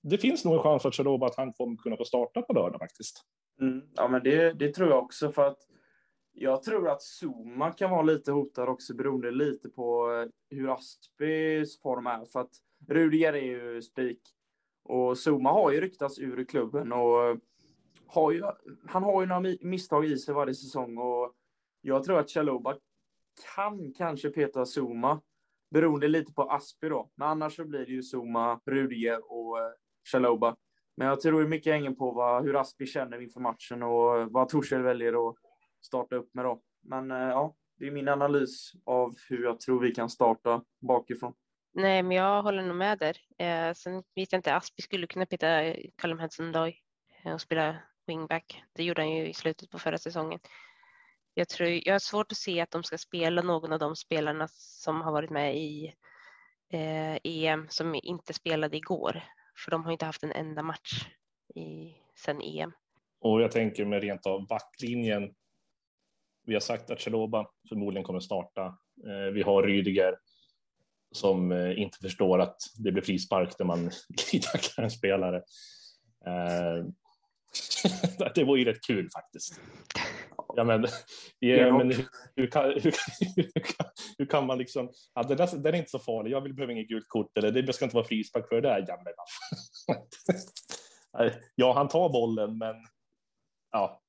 [0.09, 2.79] det finns nog en chans för Chaloba att han kommer kunna få starta på lördag
[2.79, 3.25] faktiskt.
[3.61, 5.59] Mm, ja, men det, det tror jag också för att
[6.33, 11.81] jag tror att Zuma kan vara lite hotad också beroende lite på eh, hur Aspis
[11.81, 12.25] form är.
[12.25, 12.51] För att
[12.87, 14.21] Rudiger är ju spik
[14.83, 17.37] och Zuma har ju ryktats ur klubben och eh,
[18.07, 18.43] har ju,
[18.87, 21.33] han har ju några misstag i sig varje säsong och
[21.81, 22.77] jag tror att Chaloba
[23.55, 25.21] kan kanske peta Zuma
[25.71, 27.11] beroende lite på Aspi då.
[27.15, 29.71] Men annars så blir det ju Zuma, Rudiger och eh,
[30.11, 30.55] Chaloba.
[30.97, 34.81] Men jag tror mycket hänger på vad, hur Aspi känner inför matchen och vad Torshäll
[34.81, 35.35] väljer att
[35.81, 36.61] starta upp med då.
[36.83, 41.33] Men eh, ja, det är min analys av hur jag tror vi kan starta bakifrån.
[41.73, 43.17] Nej, men jag håller nog med där.
[43.37, 46.75] Eh, sen vet jag inte, Aspi skulle kunna peta Callum Hudson-Doy
[47.23, 47.75] eh, och spela
[48.07, 48.63] wingback.
[48.73, 50.39] Det gjorde han ju i slutet på förra säsongen.
[51.33, 54.47] Jag, tror, jag har svårt att se att de ska spela någon av de spelarna
[54.51, 55.93] som har varit med i
[56.73, 59.23] eh, EM som inte spelade igår.
[59.57, 61.05] För de har inte haft en enda match
[61.55, 62.71] i, sen EM.
[63.19, 65.33] Och jag tänker med rent av backlinjen.
[66.45, 68.65] Vi har sagt att Chaloba förmodligen kommer starta.
[69.07, 70.15] Eh, vi har Rydiger
[71.11, 73.91] som eh, inte förstår att det blir frispark när man
[74.51, 75.37] tacklar en spelare.
[76.25, 76.85] Eh,
[78.35, 79.59] Det var ju rätt kul faktiskt.
[80.55, 80.87] Ja, men,
[81.39, 81.91] ja, men
[82.35, 82.91] hur, kan, hur,
[83.59, 83.87] kan,
[84.17, 86.73] hur kan man liksom, ja, det där, den är inte så farlig, jag vill behöva
[86.73, 89.13] inget gult kort eller det ska inte vara frispark för det där, ja, men,
[91.55, 92.75] ja, han tar bollen, men
[93.71, 94.01] ja,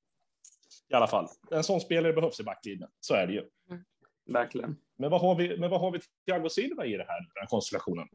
[0.89, 1.29] i alla fall.
[1.51, 3.45] En sån spelare behövs i backlinjen, så är det ju.
[3.71, 3.85] Mm.
[4.27, 4.77] Verkligen.
[4.99, 7.47] Men vad har vi, men vad har vi Thiago Silva i det här, den här
[7.47, 8.09] konstellationen?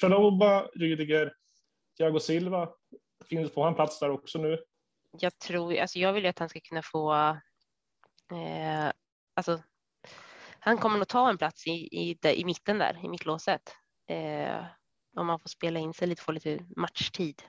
[0.00, 1.32] Chaloba, Rydiger,
[1.96, 2.68] Thiago Silva,
[3.28, 4.58] finns på han plats där också nu?
[5.20, 7.36] Jag tror, alltså jag vill ju att han ska kunna få
[8.32, 8.92] Eh,
[9.34, 9.62] alltså,
[10.58, 13.76] han kommer nog ta en plats i, i, i mitten där, i mittlåset.
[14.06, 14.64] Eh,
[15.16, 17.42] om man får spela in sig lite, få lite matchtid.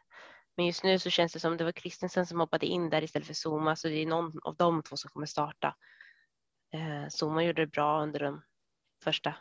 [0.57, 3.27] Men just nu så känns det som det var Kristensen som hoppade in där istället
[3.27, 5.75] för Zuma, så det är någon av de två som kommer starta.
[6.73, 8.41] Eh, Zuma gjorde det bra under de
[9.03, 9.35] första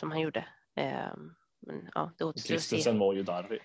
[0.00, 0.48] som han gjorde.
[0.76, 1.14] Eh,
[1.60, 3.62] men ja, det återstår Kristensen var ju darrig.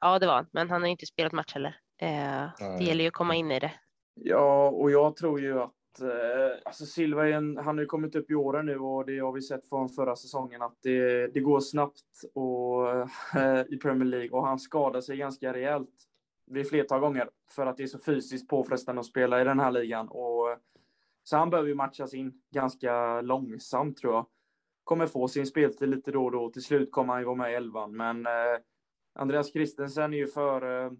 [0.00, 1.80] Ja, det var men han har inte spelat match heller.
[1.98, 3.72] Eh, det gäller ju att komma in i det.
[4.14, 8.30] Ja, och jag tror ju att eh, alltså Silva en, han har ju kommit upp
[8.30, 11.60] i åren nu och det har vi sett från förra säsongen att det, det går
[11.60, 12.02] snabbt
[12.34, 15.90] och, eh, i Premier League och han skadar sig ganska rejält
[16.46, 19.70] vid flertal gånger för att det är så fysiskt påfrestande att spela i den här
[19.70, 20.08] ligan.
[20.08, 20.58] Och,
[21.22, 24.26] så han behöver ju matchas in ganska långsamt tror jag.
[24.84, 26.50] Kommer få sin speltid lite då och då.
[26.50, 28.32] Till slut kommer han ju vara med i elvan, men eh,
[29.14, 30.92] Andreas Christensen är ju för eh,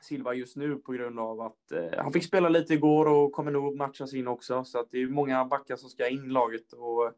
[0.00, 3.50] Silva just nu på grund av att eh, han fick spela lite igår och kommer
[3.50, 4.64] nog matchas in också.
[4.64, 6.72] Så att det är många backar som ska in i laget.
[6.72, 7.12] Och,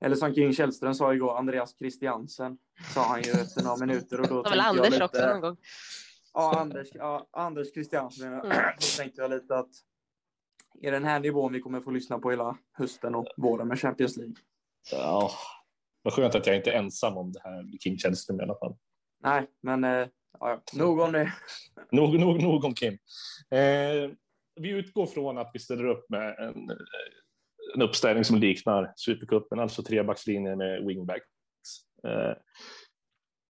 [0.00, 2.58] eller som King Källström sa igår, Andreas Christiansen
[2.94, 4.20] sa han ju efter några minuter.
[4.20, 5.56] Och då det var väl Anders lite, också någon gång?
[6.34, 8.32] Ja, Anders, ja, Anders Christiansen.
[8.32, 8.48] Mm.
[8.48, 9.70] Då tänkte jag lite att
[10.82, 14.16] är den här nivån vi kommer få lyssna på hela hösten och våren med Champions
[14.16, 14.34] League.
[14.92, 15.30] Ja,
[16.02, 18.76] vad skönt att jag inte är ensam om det här King Källström i alla fall.
[19.22, 20.08] Nej, men eh,
[20.40, 21.32] Ja, nog om det.
[21.92, 22.92] nog, nog, nog om Kim.
[23.50, 24.10] Eh,
[24.60, 26.70] vi utgår från att vi ställer upp med en,
[27.74, 31.26] en uppställning som liknar Supercupen, alltså trebackslinje med wingbacks.
[32.04, 32.34] Eh,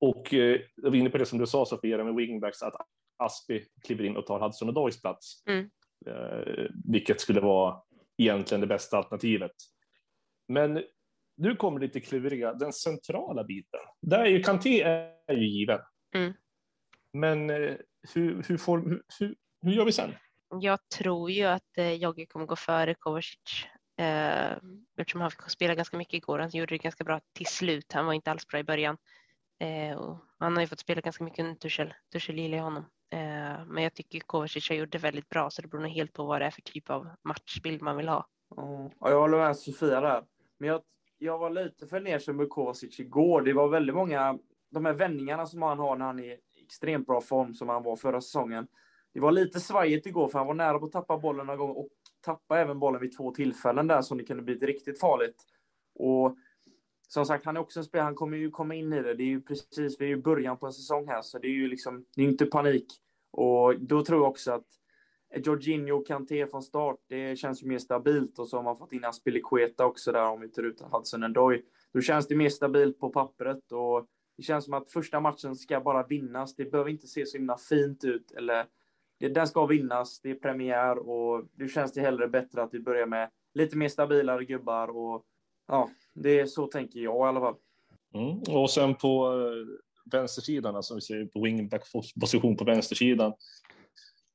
[0.01, 2.75] och eh, jag var inne på det som du sa Sofia, med wingbacks, att
[3.17, 5.71] Aspi kliver in och tar Hudson och Doys plats, mm.
[6.07, 7.83] eh, vilket skulle vara
[8.19, 9.53] egentligen det bästa alternativet.
[10.49, 10.83] Men
[11.37, 13.81] nu kommer lite kluriga, den centrala biten.
[14.01, 15.81] Där är ju Kanté är ju given.
[16.15, 16.33] Mm.
[17.13, 17.77] Men eh,
[18.15, 20.15] hur, hur, får, hur, hur gör vi sen?
[20.61, 23.67] Jag tror ju att eh, Jogge kommer gå före Kovacic
[23.99, 24.53] eh,
[24.99, 26.39] eftersom han fick spela ganska mycket igår.
[26.39, 27.93] Han gjorde det ganska bra till slut.
[27.93, 28.97] Han var inte alls bra i början.
[29.59, 31.95] Eh, och han har ju fått spela ganska mycket under Tuchel.
[32.13, 32.85] Tuchel gillar honom.
[33.11, 36.13] Eh, men jag tycker Kovacic har gjort det väldigt bra så det beror nog helt
[36.13, 38.27] på vad det är för typ av matchbild man vill ha.
[38.57, 38.91] Mm.
[39.01, 40.25] jag håller med Sofia där.
[40.59, 40.83] Men jag,
[41.19, 43.43] jag var lite fundersam med Kovacic igår.
[43.43, 44.39] Det var väldigt många,
[44.71, 46.39] de här vändningarna som han har när han är
[46.73, 48.67] extremt bra form som han var förra säsongen.
[49.15, 51.79] Det var lite svajigt igår för han var nära på att tappa bollen några gånger
[51.79, 51.89] och
[52.25, 55.37] tappa även bollen vid två tillfällen där som det kunde bli riktigt farligt.
[55.95, 56.37] Och
[57.09, 59.15] som sagt, han är också en spelare, han kommer ju komma in i det.
[59.15, 61.53] Det är ju precis, vi är ju början på en säsong här, så det är
[61.53, 62.87] ju liksom, det är inte panik.
[63.31, 64.67] Och då tror jag också att
[65.47, 68.93] Jorginho och Kanté från start, det känns ju mer stabilt och så har man fått
[68.93, 71.65] in Aspilicueta också där om vi tar ut Hudson Ndoy.
[71.93, 74.07] Då känns det mer stabilt på pappret och
[74.43, 76.57] det känns som att första matchen ska bara vinnas.
[76.57, 78.67] Det behöver inte se så himla fint ut eller
[79.19, 79.29] det.
[79.29, 80.21] den ska vinnas.
[80.21, 83.89] Det är premiär och nu känns det hellre bättre att vi börjar med lite mer
[83.89, 85.25] stabilare gubbar och
[85.69, 87.55] ja, det är så tänker jag i alla fall.
[88.15, 88.59] Mm.
[88.63, 89.79] Och sen på eh,
[90.13, 93.33] vänstersidan, alltså vi ser på wingback-position på vänstersidan.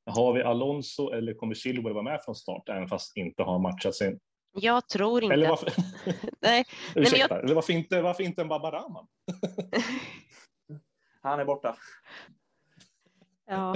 [0.06, 3.96] Har vi Alonso eller kommer Silver vara med från start, även fast inte har matchat
[3.96, 4.20] sin
[4.60, 5.34] jag tror inte.
[5.34, 5.74] Eller varför,
[6.42, 6.66] Nej.
[6.96, 7.44] Ursäkta, jag...
[7.44, 9.08] eller varför inte, varför inte en Babaraman?
[11.22, 11.78] Han är borta.
[13.46, 13.76] Ja.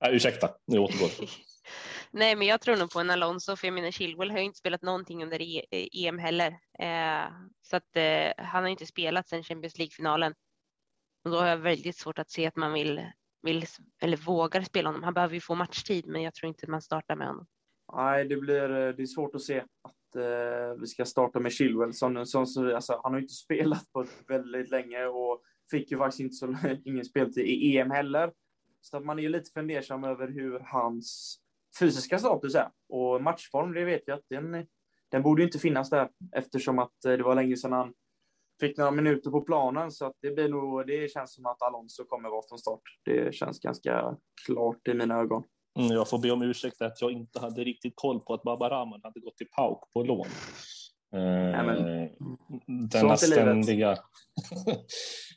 [0.00, 1.10] Nej, ursäkta, nu återgår.
[2.10, 4.58] Nej, men jag tror nog på en Alonso, för jag menar Chilwell har ju inte
[4.58, 6.58] spelat någonting under EM heller.
[6.78, 10.34] Eh, så att eh, han har inte spelat sedan Champions League-finalen.
[11.24, 13.06] Och då har jag väldigt svårt att se att man vill,
[13.42, 13.66] vill
[14.02, 15.02] eller vågar spela honom.
[15.02, 17.46] Han behöver ju få matchtid, men jag tror inte man startar med honom.
[17.92, 21.52] Nej, det blir eh, det är svårt att se att eh, vi ska starta med
[21.52, 21.92] Chilwell.
[21.92, 26.20] Som, som, alltså, han har ju inte spelat på väldigt länge och fick ju faktiskt
[26.20, 28.32] inte så ingen speltid i EM heller.
[28.80, 31.38] Så att man är ju lite fundersam över hur hans
[31.80, 32.70] fysiska status är.
[32.88, 34.66] Och matchform, det vet vi att den,
[35.10, 37.94] den borde inte finnas där eftersom att eh, det var länge sedan han
[38.60, 39.90] fick några minuter på planen.
[39.90, 42.82] Så att det blir nog, det känns som att Alonso kommer vara från start.
[43.04, 45.44] Det känns ganska klart i mina ögon.
[45.76, 48.70] Mm, jag får be om ursäkt att jag inte hade riktigt koll på att Baba
[48.70, 50.26] Rahman hade gått till Pauk på lån.
[51.14, 52.10] Eh,
[52.92, 53.88] denna ständiga...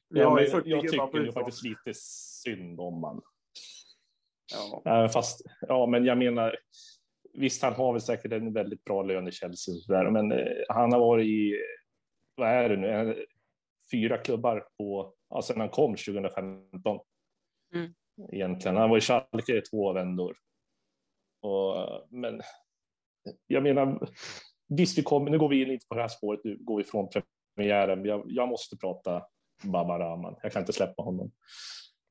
[0.10, 1.94] ja, jag, jag tycker ju faktiskt lite
[2.44, 3.22] synd om man.
[4.54, 5.04] Ja.
[5.04, 6.56] Uh, fast, ja, men jag menar,
[7.34, 10.92] visst, han har väl säkert en väldigt bra lön i Chelsea, där, men uh, han
[10.92, 11.56] har varit i,
[12.36, 13.26] vad är det nu,
[13.92, 17.00] fyra klubbar på, ja, sedan han kom 2015.
[17.74, 17.94] Mm.
[18.32, 18.78] Egentligen.
[18.78, 20.38] Han var i Schalke i två vändor.
[21.42, 21.76] Och,
[22.10, 22.42] men
[23.48, 24.10] jag menar,
[24.68, 26.84] visst, vi kommer, nu går vi in lite på det här spåret, nu går vi
[26.84, 27.10] från
[27.56, 28.06] premiären.
[28.06, 29.24] Jag, jag måste prata
[29.64, 30.36] Baba Rahman.
[30.44, 31.32] Jag kan inte släppa honom.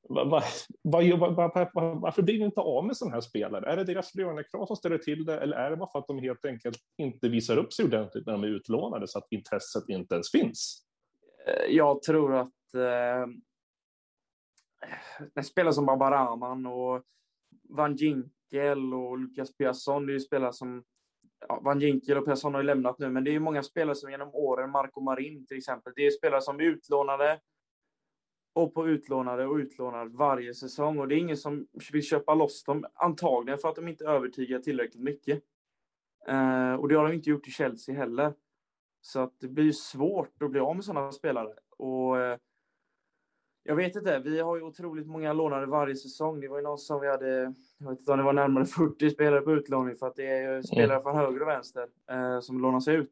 [0.09, 0.43] Va,
[0.83, 3.71] varför blir vi inte av med sådana här spelare?
[3.71, 6.19] Är det deras lönekrav som ställer till det eller är det bara för att de
[6.19, 10.15] helt enkelt inte visar upp sig ordentligt när de är utlånade så att intresset inte
[10.15, 10.85] ens finns?
[11.47, 13.25] Eh, jag tror att eh,
[15.33, 17.03] en spelare som Babaraman och
[17.69, 20.83] Van Ginkel och Lukas Piasson, det är ju spelare som
[21.47, 23.95] ja, Van Ginkel och Piasson har ju lämnat nu, men det är ju många spelare
[23.95, 27.39] som genom åren, Marco Marin till exempel, det är spelare som är utlånade
[28.53, 30.99] och på utlånade och utlånade varje säsong.
[30.99, 34.59] Och det är ingen som vill köpa loss dem, antagligen för att de inte övertygar
[34.59, 35.43] tillräckligt mycket.
[36.27, 38.33] Eh, och det har de inte gjort i Chelsea heller.
[39.01, 41.53] Så att det blir svårt att bli av med sådana spelare.
[41.77, 42.37] Och eh,
[43.69, 46.39] jag vet inte, vi har ju otroligt många lånade varje säsong.
[46.39, 49.09] Det var ju någon som vi hade, jag vet inte om det var närmare 40
[49.09, 52.87] spelare på utlåning för att det är spelare från höger och vänster eh, som lånas
[52.87, 53.11] ut.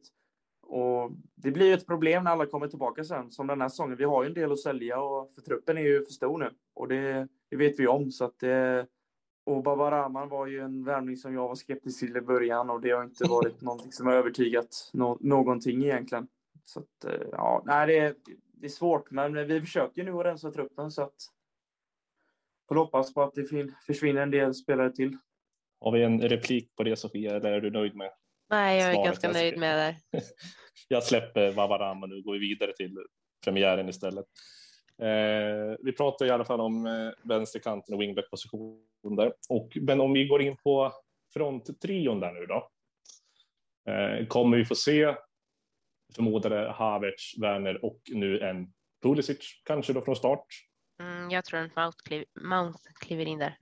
[0.67, 3.98] Och det blir ju ett problem när alla kommer tillbaka sen, som den här säsongen.
[3.98, 6.50] Vi har ju en del att sälja och för truppen är ju för stor nu
[6.76, 8.12] och det, det vet vi om.
[8.12, 8.88] Så att det,
[9.46, 12.82] och Baba Rahman var ju en värvning som jag var skeptisk till i början och
[12.82, 16.28] det har inte varit någonting som har övertygat no någonting egentligen.
[16.68, 18.16] Så att, eh, ja, nej, det är,
[18.54, 21.16] det är svårt, men vi försöker nu att rensa truppen så att
[22.68, 25.18] får hoppas på att det försvinner en del spelare till.
[25.80, 28.12] Har vi en replik på det Sofia, eller är du nöjd med
[28.50, 30.22] Nej, jag är ganska nöjd med det.
[30.88, 32.98] jag släpper Vavarama nu och går vidare till
[33.44, 34.26] premiären istället.
[35.02, 39.34] Eh, vi pratar i alla fall om eh, vänsterkanten och wingback-position där.
[39.50, 40.94] Och, men om vi går in på
[41.34, 42.70] fronttrion där nu då.
[43.92, 45.16] Eh, kommer vi få se
[46.15, 50.46] förmodade Havertz, Werner och nu en Pulisic kanske då från start?
[51.00, 53.58] Mm, jag tror att Mount, kliv, Mount kliver in där.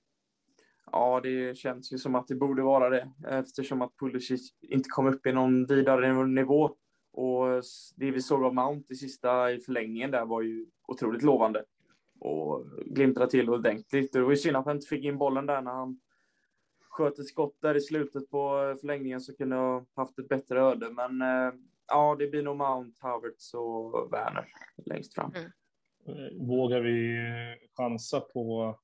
[0.91, 5.07] Ja, det känns ju som att det borde vara det eftersom att Pulisic inte kom
[5.07, 6.75] upp i någon vidare nivå.
[7.11, 7.63] Och
[7.95, 11.63] det vi såg av Mount i sista i förlängningen där var ju otroligt lovande
[12.19, 14.13] och glimtrade till ordentligt.
[14.13, 15.99] Det var ju synd att han inte fick in bollen där när han
[16.89, 20.89] sköt ett skott där i slutet på förlängningen så kunde ha haft ett bättre öde.
[20.89, 21.53] Men eh,
[21.87, 24.47] ja, det blir nog Mount, Havertz och Werner
[24.85, 25.33] längst fram.
[25.35, 25.51] Mm.
[26.07, 27.17] Eh, vågar vi
[27.77, 28.75] chansa på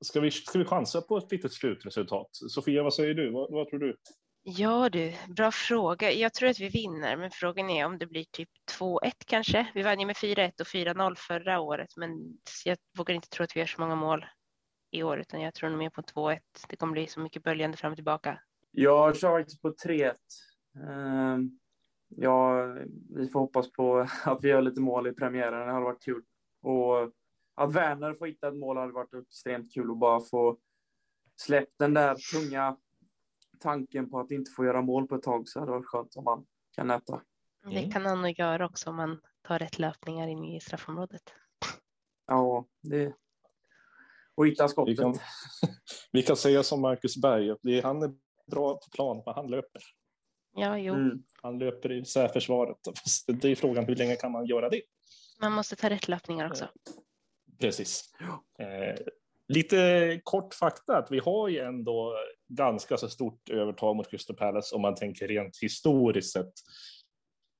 [0.00, 2.28] Ska vi, ska vi chansa på ett litet slutresultat?
[2.32, 3.30] Sofia, vad säger du?
[3.30, 3.96] Vad, vad, tror du?
[4.42, 6.12] Ja du, bra fråga.
[6.12, 9.66] Jag tror att vi vinner, men frågan är om det blir typ 2-1 kanske.
[9.74, 13.56] Vi vann ju med 4-1 och 4-0 förra året, men jag vågar inte tro att
[13.56, 14.26] vi gör så många mål
[14.90, 16.38] i år, utan jag tror nog mer på 2-1.
[16.68, 18.40] Det kommer bli så mycket böljande fram och tillbaka.
[18.70, 20.14] Jag kör faktiskt på 3-1.
[20.88, 21.58] Ehm,
[22.16, 22.64] ja,
[23.14, 25.66] vi får hoppas på att vi gör lite mål i premiären.
[25.66, 26.22] Det hade varit kul.
[26.62, 27.10] Och
[27.54, 30.58] att Werner får hitta ett mål hade varit extremt kul att bara få
[31.36, 32.76] släppt den där tunga
[33.58, 36.16] tanken på att inte få göra mål på ett tag så hade det varit skönt
[36.16, 37.22] om man kan äta.
[37.64, 37.90] Det mm.
[37.90, 41.34] kan han nog göra också om man tar rätt löpningar in i straffområdet.
[42.26, 43.14] Ja, det
[44.34, 44.92] och hitta skottet.
[44.92, 45.14] Vi kan,
[46.12, 48.14] vi kan säga som Marcus Berg, det är, han är
[48.46, 49.82] bra på plan, men han löper.
[50.54, 50.94] Ja, jo.
[50.94, 51.22] Mm.
[51.42, 52.76] Han löper i särförsvaret.
[53.26, 54.82] Det är frågan hur länge kan man göra det?
[55.40, 56.68] Man måste ta rätt löpningar också.
[57.60, 58.14] Precis.
[58.58, 59.04] Eh,
[59.48, 62.14] lite kort fakta att vi har ju ändå
[62.48, 66.52] ganska så stort övertag mot Crystal Palace om man tänker rent historiskt sett.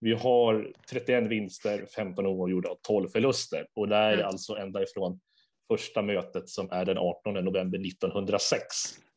[0.00, 4.26] Vi har 31 vinster, 15 oavgjorda och 12 förluster och det är mm.
[4.26, 5.20] alltså ända ifrån
[5.68, 8.66] första mötet som är den 18 november 1906.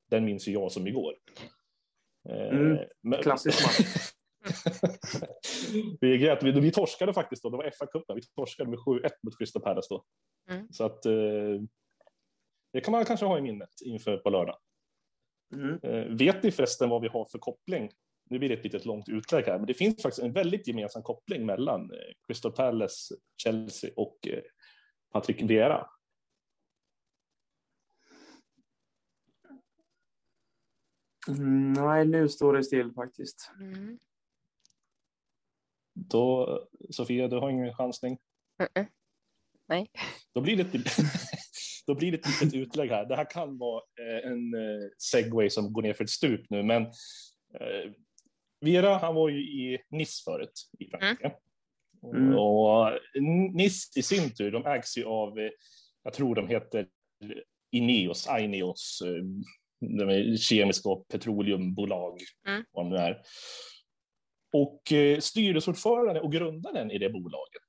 [0.10, 1.14] Den minns ju jag som igår.
[2.30, 2.78] Eh, mm.
[3.04, 3.22] Men...
[3.24, 4.14] Klassisk match.
[6.02, 9.62] vi, vi, vi torskade faktiskt då, det var FA-cupen, vi torskade med 7-1 mot Crystal
[9.62, 10.04] Palace då.
[10.50, 10.68] Mm.
[10.72, 11.62] Så att eh,
[12.74, 14.58] det kan man kanske ha i minnet inför på lördag.
[15.54, 15.80] Mm.
[15.84, 17.92] Eh, vet ni förresten vad vi har för koppling?
[18.30, 21.04] Nu blir det ett litet långt utlägg här, men det finns faktiskt en väldigt gemensam
[21.04, 24.42] koppling mellan eh, Crystal Palace, Chelsea och eh,
[25.14, 25.88] Patrick Vieira.
[31.28, 33.52] Nej, nu står det still faktiskt.
[33.60, 34.00] Mm.
[35.94, 36.60] Då,
[36.90, 38.18] Sofia, du har ingen chansning?
[38.60, 38.92] Mm -mm.
[39.68, 39.92] Nej.
[40.34, 40.64] Då blir det
[41.88, 43.06] då blir det ett litet utlägg här.
[43.06, 46.64] Det här kan vara eh, en eh, segway som går ner för ett stup nu,
[46.64, 46.82] men
[47.54, 47.92] eh,
[48.62, 51.36] Vera, han var ju i Nice förut i Frankrike.
[52.14, 52.38] Mm.
[52.38, 53.00] Och
[53.54, 55.50] Nice i sin tur, de ägs ju av,
[56.04, 56.88] jag tror de heter
[57.72, 59.04] Ineos, Ineos,
[60.40, 62.64] kemiska och petroleumbolag, mm.
[62.72, 63.22] vad det är.
[64.54, 67.68] Och eh, styrelseordförande och grundaren i det bolaget,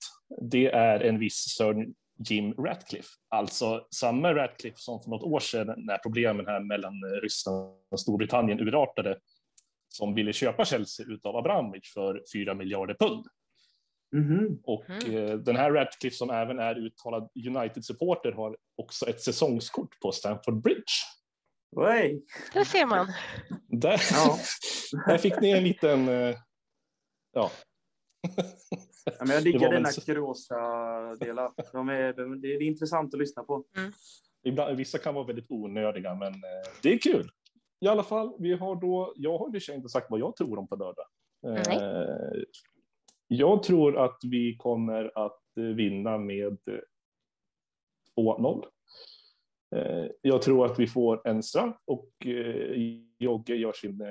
[0.50, 1.86] det är en viss Sir
[2.28, 7.74] Jim Ratcliffe, alltså samma Ratcliffe som för något år sedan när problemen här mellan Ryssland
[7.90, 9.18] och Storbritannien urartade,
[9.88, 13.26] som ville köpa Chelsea utav Abramovic för 4 miljarder pund.
[14.16, 14.58] Mm.
[14.62, 15.16] Och mm.
[15.16, 20.62] Eh, den här Ratcliffe som även är uttalad United-supporter har också ett säsongskort på Stamford
[20.62, 20.92] Bridge.
[21.76, 22.24] Oj.
[22.54, 23.06] Där ser man.
[23.68, 24.38] Där, ja.
[25.06, 26.36] där fick ni en liten eh,
[27.32, 27.50] ja.
[29.04, 31.52] ja men jag diggar dina kuriosa-delar.
[31.72, 33.64] De är, de, det är intressant att lyssna på.
[33.76, 33.92] Mm.
[34.44, 37.30] Ibland, vissa kan vara väldigt onödiga, men eh, det är kul.
[37.80, 40.68] I alla fall, vi har då, jag har i inte sagt vad jag tror om
[40.68, 41.06] på lördag.
[41.46, 42.42] Eh,
[43.28, 46.58] jag tror att vi kommer att vinna med
[48.16, 48.64] 2-0.
[49.76, 52.80] Eh, jag tror att vi får en straff och eh,
[53.18, 54.06] Jogge gör sin, eh,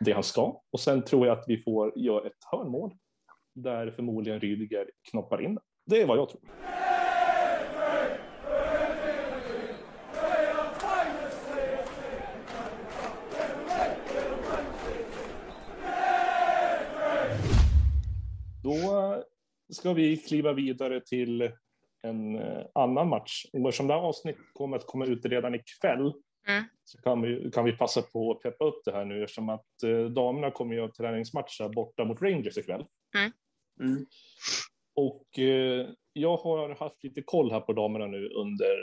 [0.00, 0.62] det han ska.
[0.72, 2.94] Och sen tror jag att vi får göra ett hörnmål
[3.54, 5.58] där förmodligen Rydiger knoppar in.
[5.86, 6.40] Det är vad jag tror.
[18.62, 19.22] Då
[19.72, 21.52] ska vi kliva vidare till
[22.02, 23.44] en eh, annan match.
[23.52, 26.12] Eftersom det här avsnittet kommer att komma ut redan ikväll
[26.48, 26.64] Mm.
[26.84, 29.82] Så kan vi, kan vi passa på att peppa upp det här nu eftersom att
[29.82, 32.84] eh, damerna kommer ju ha träningsmatcher borta mot Rangers ikväll.
[33.16, 33.32] Mm.
[33.80, 34.06] Mm.
[34.94, 38.76] Och eh, jag har haft lite koll här på damerna nu under,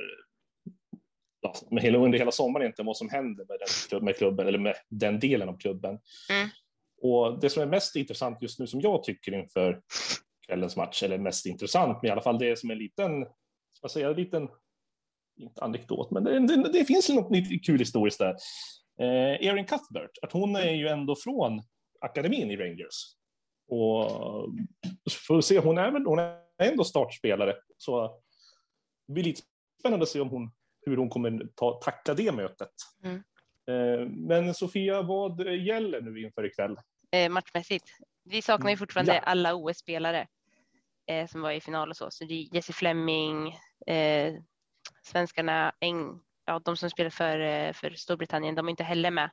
[1.72, 3.58] med hela, under hela sommaren inte vad som händer med,
[3.90, 6.00] den, med klubben eller med den delen av klubben.
[6.30, 6.50] Mm.
[7.02, 9.82] Och det som är mest intressant just nu som jag tycker inför
[10.46, 13.26] kvällens match, eller mest intressant, men i alla fall det som är en liten,
[13.74, 14.50] ska säga, en liten
[15.38, 18.36] inte anekdot, men det, det, det finns något lite kul historiskt där.
[19.00, 21.62] Eh, Erin Cuthbert, att hon är ju ändå från
[22.02, 23.16] akademin i Rangers.
[23.68, 24.12] Och
[25.28, 27.56] får se, hon är väl hon är ändå startspelare.
[27.78, 28.22] Så
[29.08, 29.42] det blir lite
[29.80, 30.52] spännande att se om hon,
[30.86, 32.74] hur hon kommer ta, tackla det mötet.
[33.04, 33.24] Mm.
[33.68, 36.78] Eh, men Sofia, vad gäller nu inför ikväll?
[37.12, 37.86] Eh, matchmässigt.
[38.26, 39.20] Vi saknar ju fortfarande ja.
[39.20, 40.28] alla OS-spelare
[41.08, 42.12] eh, som var i final och så.
[42.12, 43.58] Så det är Jesse Fleming,
[43.88, 44.34] eh,
[45.04, 49.32] svenskarna, Eng, ja, de som spelar för, eh, för Storbritannien, de är inte heller med.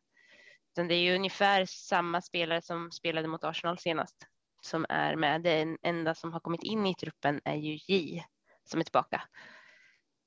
[0.72, 4.26] Utan det är ju ungefär samma spelare som spelade mot Arsenal senast
[4.60, 5.42] som är med.
[5.42, 8.24] Den enda som har kommit in i truppen är ju J
[8.64, 9.22] som är tillbaka.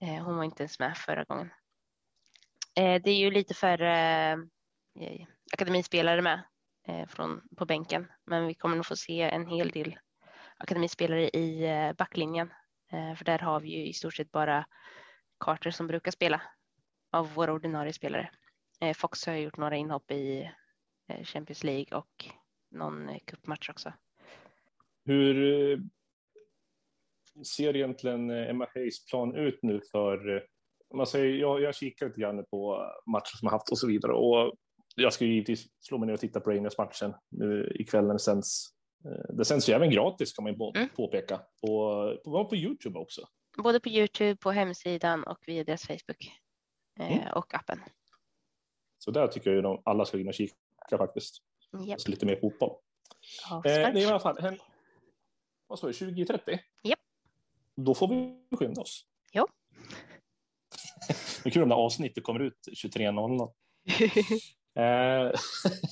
[0.01, 1.49] Eh, hon var inte ens med förra gången.
[2.75, 4.37] Eh, det är ju lite färre
[5.53, 6.43] akademispelare med
[6.87, 9.97] Eh, från, på bänken, men vi kommer nog få se en hel del
[10.57, 12.53] akademispelare i eh, backlinjen.
[12.91, 14.65] Eh, för där har vi ju i stort sett bara
[15.39, 16.41] Carter som brukar spela
[17.11, 18.29] av våra ordinarie spelare.
[18.95, 20.51] Fox har gjort några inhopp i
[21.23, 22.25] Champions League och
[22.71, 23.93] någon cupmatch också.
[25.05, 25.79] Hur
[27.43, 30.43] ser egentligen Emma Hayes plan ut nu för
[30.93, 34.13] man säger, jag, jag kikar lite grann på matcher som har haft och så vidare
[34.13, 34.55] och
[34.95, 38.19] jag ska ju givetvis slå mig ner och titta på Rangers-matchen nu ikväll när det
[38.19, 38.67] sänds.
[39.37, 40.89] Det sänds ju även gratis kan man ju mm.
[40.95, 43.21] påpeka på, på, på Youtube också.
[43.57, 46.31] Både på Youtube, på hemsidan och via deras Facebook
[46.99, 47.33] mm.
[47.35, 47.79] och appen.
[48.97, 51.37] Så där tycker jag ju alla ska in och kika faktiskt.
[51.87, 52.01] Yep.
[52.01, 52.71] Så lite mer fotboll.
[53.65, 54.59] eh, i alla fall, hen,
[55.67, 56.59] vad sa du, 2030?
[56.83, 56.99] Japp.
[57.75, 59.05] Då får vi skynda oss.
[59.33, 59.47] Jo.
[61.43, 63.51] det är kul om det avsnittet kommer ut 23.00.
[64.79, 65.31] Eh,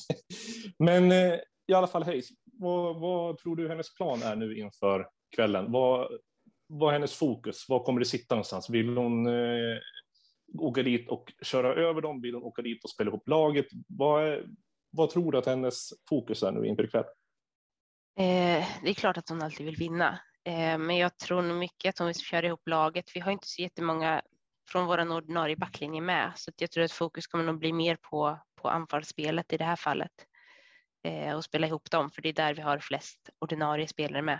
[0.79, 2.21] men eh, i alla fall, hej.
[2.59, 5.71] Vad, vad, tror du hennes plan är nu inför kvällen?
[5.71, 6.11] Vad,
[6.67, 7.69] vad är hennes fokus?
[7.69, 8.69] Var kommer det sitta någonstans?
[8.69, 9.79] Vill hon eh,
[10.59, 12.21] åka dit och köra över dem?
[12.21, 13.65] Vill hon åka dit och spela ihop laget?
[13.87, 14.45] Vad, är,
[14.91, 17.05] vad tror du att hennes fokus är nu inför ikväll?
[18.19, 21.89] Eh, det är klart att hon alltid vill vinna, eh, men jag tror nog mycket
[21.89, 23.05] att hon vill köra ihop laget.
[23.15, 24.21] Vi har inte så jättemånga
[24.69, 28.39] från vår ordinarie backlinje med, så jag tror att fokus kommer nog bli mer på,
[28.63, 30.11] på anfallsspelet i det här fallet
[31.03, 34.39] eh, och spela ihop dem, för det är där vi har flest ordinarie spelare med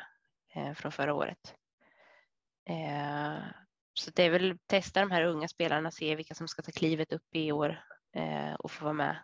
[0.56, 1.56] eh, från förra året.
[2.70, 3.44] Eh,
[3.94, 7.14] så det är väl testa de här unga spelarna, se vilka som ska ta klivet
[7.14, 7.84] upp i år
[8.16, 9.18] eh, och få vara med.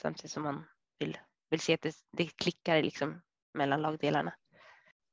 [0.00, 0.64] Samtidigt som man
[0.98, 1.18] vill,
[1.50, 3.22] vill se att det, det klickar liksom
[3.54, 4.34] mellan lagdelarna.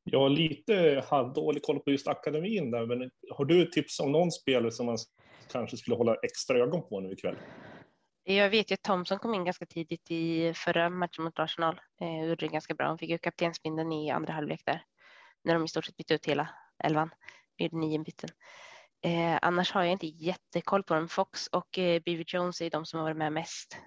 [0.03, 4.31] Jag har lite halvdålig koll på just akademin där, men har du tips om någon
[4.31, 4.97] spelare som man
[5.51, 7.35] kanske skulle hålla extra ögon på nu ikväll?
[8.25, 11.81] Jag vet ju att Thomson kom in ganska tidigt i förra matchen mot Arsenal.
[12.01, 12.87] Eh, gjorde det ganska bra.
[12.87, 14.85] Han fick ju kaptensbindeln i andra halvlek där.
[15.43, 16.49] När de i stort sett bytte ut hela
[16.83, 17.09] elvan
[17.57, 18.29] gjorde nio byten.
[19.01, 21.09] Eh, annars har jag inte jättekoll på dem.
[21.09, 23.77] Fox och eh, Beaver Jones är de som har varit med mest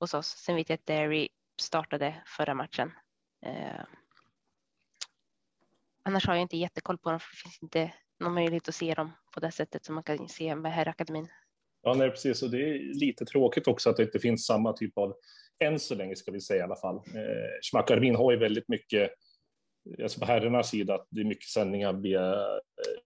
[0.00, 0.28] hos oss.
[0.28, 1.28] Sen vet jag att Derry
[1.60, 2.92] startade förra matchen.
[3.46, 3.84] Eh,
[6.02, 8.94] annars har jag inte jättekoll på dem för det finns inte någon möjlighet att se
[8.94, 11.28] dem på det sättet som man kan se med herrakademin.
[11.82, 12.42] Ja, nej, precis.
[12.42, 15.14] Och det är lite tråkigt också att det inte finns samma typ av,
[15.64, 16.96] än så länge ska vi säga i alla fall.
[16.96, 19.10] Eh, Schmackarbin har ju väldigt mycket
[20.02, 22.98] alltså på herrarnas sida, att det är mycket sändningar via eh,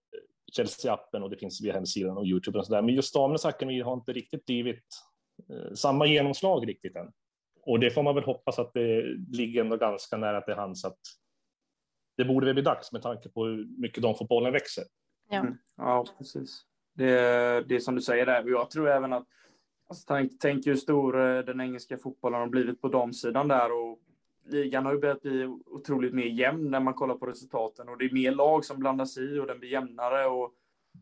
[0.57, 2.81] Chelsea-appen och det finns via hemsidan och Youtube och så där.
[2.81, 4.85] Men just damernas akademi har inte riktigt blivit
[5.49, 7.11] eh, samma genomslag riktigt än.
[7.61, 10.99] Och det får man väl hoppas att det ligger ändå ganska nära till hands att
[12.17, 14.83] det borde väl bli dags med tanke på hur mycket de fotbollen växer.
[15.29, 15.57] Ja, mm.
[15.77, 16.61] ja precis.
[16.97, 18.43] Det, det är som du säger där.
[18.47, 19.27] Jag tror även att
[19.89, 23.71] Alltså, tänk, tänk hur stor eh, den engelska fotbollen har blivit på damsidan där.
[23.71, 23.99] Och
[24.45, 27.89] ligan har ju börjat bli otroligt mer jämn när man kollar på resultaten.
[27.89, 30.25] Och det är mer lag som blandas i och den blir jämnare.
[30.25, 30.53] Och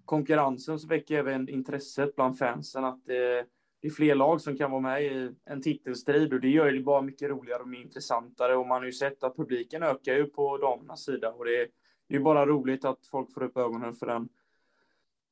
[0.06, 3.46] konkurrensen så väcker även intresset bland fansen att det,
[3.82, 6.34] det är fler lag som kan vara med i en titelstrid.
[6.34, 8.56] Och det gör det bara mycket roligare och mer intressantare.
[8.56, 11.32] Och man har ju sett att publiken ökar ju på damernas sida.
[11.32, 11.68] Och det,
[12.10, 14.30] det är bara roligt att folk får upp ögonen för den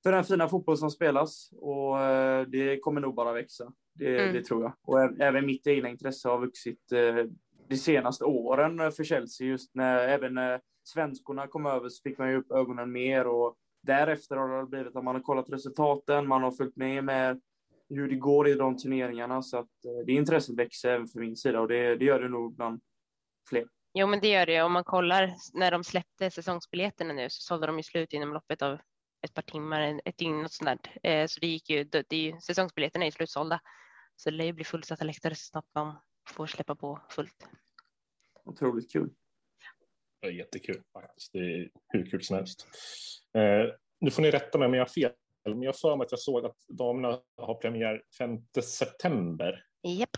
[0.04, 3.74] för den fina fotboll som spelas och eh, det kommer nog bara växa.
[3.96, 4.34] Det, mm.
[4.34, 4.74] det tror jag.
[4.84, 7.26] Och även mitt egna intresse har vuxit eh,
[7.68, 9.48] de senaste åren för Chelsea.
[9.48, 13.56] Just när även när svenskorna kom över så fick man ju upp ögonen mer och
[13.84, 17.42] därefter har det blivit att man har kollat resultaten, man har följt med med
[17.90, 21.36] hur det går i de turneringarna så att eh, det intresset växer även för min
[21.36, 22.82] sida och det, det gör det nog bland
[23.50, 23.66] fler.
[23.94, 24.62] Jo, men det gör det.
[24.62, 28.62] Om man kollar när de släppte säsongsbiljetterna nu så sålde de ju slut inom loppet
[28.62, 28.78] av
[29.24, 31.12] ett par timmar, ett dygn och sånt där.
[31.12, 33.60] Eh, så det gick ju, det, det, säsongsbiljetterna är ju slutsålda.
[34.16, 35.96] Så det lär ju bli fullsatta läktare så snabbt man
[36.30, 37.48] får släppa på fullt.
[38.44, 39.10] Otroligt kul.
[40.22, 41.34] Det är jättekul faktiskt.
[41.34, 42.68] Det är hur kul som helst.
[43.34, 45.12] Eh, nu får ni rätta mig om jag har fel,
[45.46, 50.10] men jag för mig att jag såg att damerna har premiär 5 september Japp.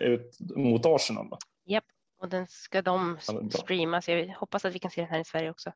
[0.00, 1.28] Ut mot Arsenal.
[1.64, 1.84] Japp,
[2.18, 3.18] och den ska de
[3.50, 5.72] streama, så jag hoppas att vi kan se den här i Sverige också.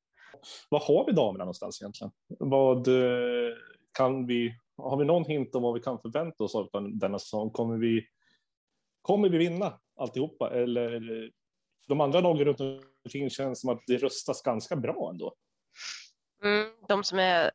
[0.68, 2.12] Var har vi damerna någonstans egentligen?
[2.38, 3.54] Vad eh,
[3.92, 7.50] kan vi, har vi någon hint om vad vi kan förvänta oss av denna säsong?
[7.50, 8.06] Kommer vi,
[9.02, 11.28] kommer vi vinna alltihopa eller eh,
[11.88, 12.60] de andra lagen runt
[13.04, 15.34] omkring känns som att det röstas ganska bra ändå.
[16.44, 17.50] Mm, de som är,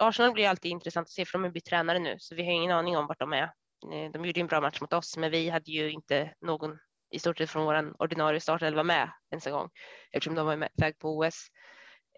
[0.00, 2.52] Arsenal blir alltid intressant att se för de har bytt tränare nu så vi har
[2.52, 3.42] ingen aning om vart de är.
[3.42, 6.78] Eh, de gjorde en bra match mot oss men vi hade ju inte någon
[7.10, 9.70] i stort sett från vår ordinarie startelva med ens en gång
[10.12, 11.48] eftersom de var iväg på OS.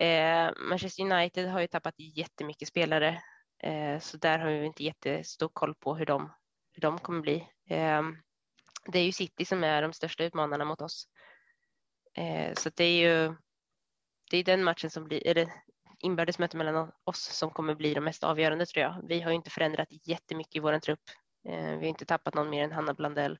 [0.00, 3.22] Eh, Manchester United har ju tappat jättemycket spelare
[3.62, 6.32] eh, så där har vi inte jättestor koll på hur de,
[6.72, 7.46] hur de kommer bli.
[7.68, 8.02] Eh,
[8.86, 11.08] det är ju City som är de största utmanarna mot oss.
[12.14, 13.34] Eh, så det är ju
[14.30, 15.52] det är den matchen som blir, eller
[15.98, 19.04] inbördes möte mellan oss som kommer bli de mest avgörande tror jag.
[19.08, 21.10] Vi har ju inte förändrat jättemycket i vår trupp.
[21.48, 23.38] Eh, vi har inte tappat någon mer än Hanna Blandell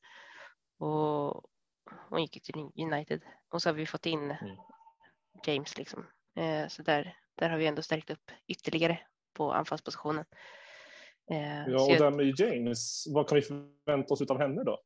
[0.78, 1.42] och
[2.08, 4.56] hon gick till United och så har vi fått in mm.
[5.46, 6.06] James liksom.
[6.37, 8.99] Eh, så där, där har vi ändå stärkt upp ytterligare
[9.33, 10.24] på anfallspositionen.
[11.66, 14.78] Ja, och där med James, vad kan vi förvänta oss av henne då?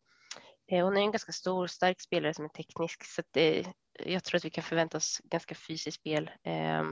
[0.66, 4.36] Eh, hon är en ganska stor, stark spelare som är teknisk, så det, jag tror
[4.36, 6.30] att vi kan förvänta oss ganska fysiskt spel.
[6.42, 6.84] Eh,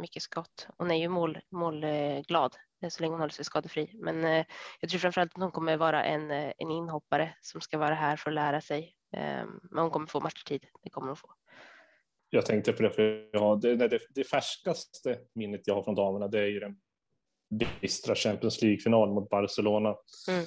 [0.00, 0.66] mycket skott.
[0.78, 3.90] Hon är ju mål, målglad eh, så länge hon håller sig skadefri.
[3.94, 4.44] Men eh,
[4.80, 8.16] jag tror framförallt att hon kommer vara en, eh, en inhoppare som ska vara här
[8.16, 8.96] för att lära sig.
[9.12, 10.66] Ehm, men hon kommer få matchtid.
[10.82, 11.34] Det kommer hon få.
[12.34, 16.28] Jag tänkte på det, för ja, det, det, det färskaste minnet jag har från damerna,
[16.28, 16.76] det är ju den
[17.80, 19.96] bistra Champions League-finalen mot Barcelona.
[20.28, 20.44] Mm.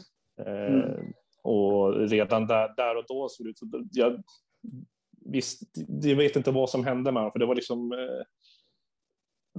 [0.48, 1.14] Mm.
[1.44, 4.24] Och redan där, där och då såg det ut så jag,
[5.26, 5.62] visst,
[6.02, 8.26] jag vet inte vad som hände med honom, för det var liksom eh,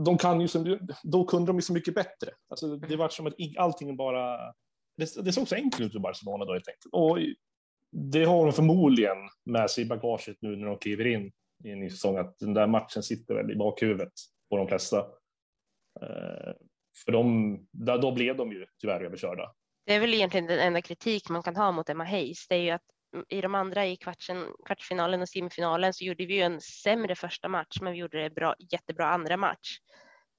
[0.04, 2.30] de kan ju som, då kunde de ju så mycket bättre.
[2.48, 4.36] Alltså, det var som att allting bara,
[4.96, 6.94] det, det såg så enkelt ut i Barcelona då helt enkelt.
[6.94, 7.18] Och
[7.92, 11.32] det har de förmodligen med sig i bagaget nu när de kliver in
[11.64, 14.12] i en ny säsong, att den där matchen sitter väl i bakhuvudet
[14.50, 14.98] på de flesta.
[16.00, 16.52] Eh,
[17.04, 19.54] för de, då blev de ju tyvärr överkörda
[19.86, 22.48] det är väl egentligen den enda kritik man kan ha mot Emma Hayes.
[22.48, 22.82] Det är ju att
[23.28, 27.48] i de andra i kvartsen, kvartsfinalen och semifinalen så gjorde vi ju en sämre första
[27.48, 29.78] match, men vi gjorde det bra, jättebra andra match.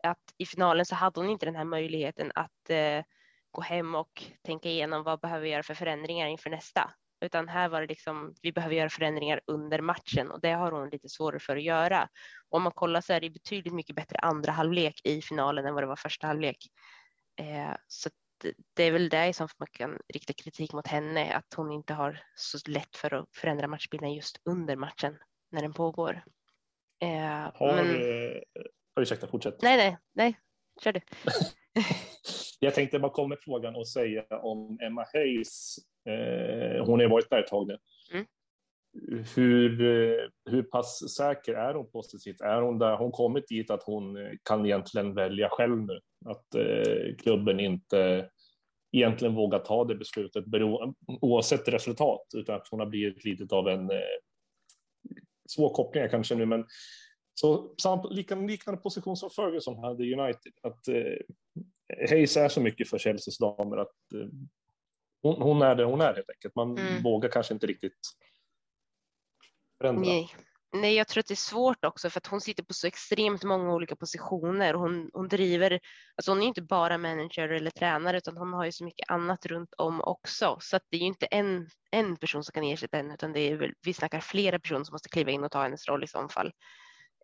[0.03, 3.03] Att i finalen så hade hon inte den här möjligheten att eh,
[3.51, 7.70] gå hem och tänka igenom vad behöver vi göra för förändringar inför nästa, utan här
[7.70, 11.39] var det liksom vi behöver göra förändringar under matchen och det har hon lite svårare
[11.39, 12.09] för att göra.
[12.49, 15.74] Och om man kollar så är det betydligt mycket bättre andra halvlek i finalen än
[15.74, 16.57] vad det var första halvlek.
[17.39, 18.09] Eh, så
[18.76, 22.24] det är väl det som man kan rikta kritik mot henne, att hon inte har
[22.36, 25.18] så lätt för att förändra matchbilden just under matchen
[25.51, 26.24] när den pågår.
[27.01, 27.95] Eh, har, men...
[27.95, 28.41] eh,
[28.99, 29.61] ursäkta, fortsätt.
[29.61, 30.39] Nej, nej, nej,
[30.84, 31.01] kör du.
[32.60, 35.76] Jag tänkte bara komma med frågan och säga om Emma Hayes.
[36.05, 37.78] Eh, hon har varit där ett tag nu.
[38.14, 38.26] Mm.
[39.36, 42.41] Hur, eh, hur pass säker är hon på sitt?
[42.41, 42.97] Är hon där?
[42.97, 45.99] Hon kommit dit att hon eh, kan egentligen välja själv nu?
[46.26, 48.30] Att eh, klubben inte
[48.91, 53.68] egentligen vågar ta det beslutet bero, oavsett resultat, utan att hon har blivit lite av
[53.68, 53.97] en eh,
[55.49, 56.66] svår koppling kanske nu, men
[57.34, 57.76] så
[58.39, 61.18] liknande position som Ferguson hade i United, att eh,
[62.09, 64.27] Hayes är så mycket för Chelseas damer att eh,
[65.21, 66.55] hon, hon, är det hon är helt enkelt.
[66.55, 67.03] Man mm.
[67.03, 67.99] vågar kanske inte riktigt
[69.77, 70.01] förändra.
[70.01, 70.35] Nej.
[70.73, 73.43] Nej, jag tror att det är svårt också för att hon sitter på så extremt
[73.43, 74.73] många olika positioner.
[74.73, 75.79] Hon, hon driver,
[76.15, 79.45] alltså hon är inte bara manager eller tränare utan hon har ju så mycket annat
[79.45, 80.57] runt om också.
[80.61, 83.39] Så att det är ju inte en, en person som kan ersätta henne utan det
[83.39, 86.07] är väl, vi snackar flera personer som måste kliva in och ta hennes roll i
[86.07, 86.51] så fall.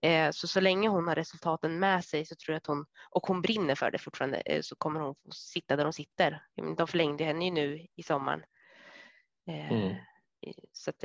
[0.04, 3.28] Eh, så så länge hon har resultaten med sig så tror jag att hon, och
[3.28, 6.44] hon brinner för det fortfarande, eh, så kommer hon få sitta där hon sitter.
[6.78, 8.44] De förlängde henne ju nu i sommaren.
[9.48, 9.96] Eh, mm.
[10.72, 11.04] Så att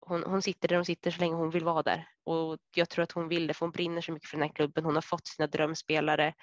[0.00, 3.02] hon, hon sitter där hon sitter så länge hon vill vara där och jag tror
[3.02, 4.84] att hon vill det för hon brinner så mycket för den här klubben.
[4.84, 6.34] Hon har fått sina drömspelare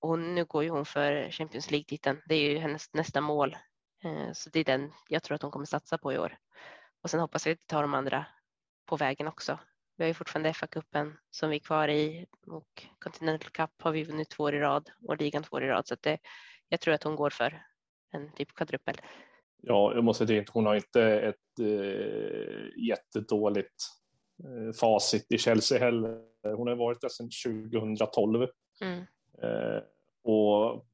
[0.00, 2.22] och nu går ju hon för Champions League-titeln.
[2.26, 3.56] Det är ju hennes nästa mål,
[4.32, 6.38] så det är den jag tror att hon kommer satsa på i år.
[7.02, 8.26] Och sen hoppas vi att tar de andra
[8.86, 9.58] på vägen också.
[10.02, 14.04] Vi har ju fortfarande FA-cupen som vi är kvar i och Continental Cup har vi
[14.04, 16.18] vunnit två år i rad och ligan två år i rad så det,
[16.68, 17.62] jag tror att hon går för
[18.12, 18.96] en typ kvadrupel
[19.62, 23.74] ja, jag måste säga att hon har inte ett eh, jättedåligt
[24.44, 26.20] eh, facit i Chelsea heller.
[26.56, 27.30] Hon har varit där sedan
[27.76, 28.48] 2012.
[28.80, 28.98] Mm.
[29.42, 29.82] Eh,
[30.24, 30.86] och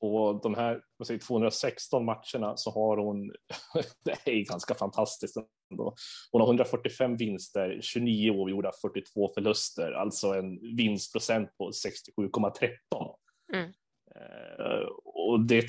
[0.00, 3.32] på de här säger, 216 matcherna så har hon,
[4.04, 5.36] det är ganska fantastiskt
[5.70, 5.94] ändå.
[6.32, 13.14] Hon har 145 vinster, 29 oavgjorda, 42 förluster, alltså en vinstprocent på 67,13.
[13.52, 13.72] Mm.
[14.16, 15.68] Eh, och det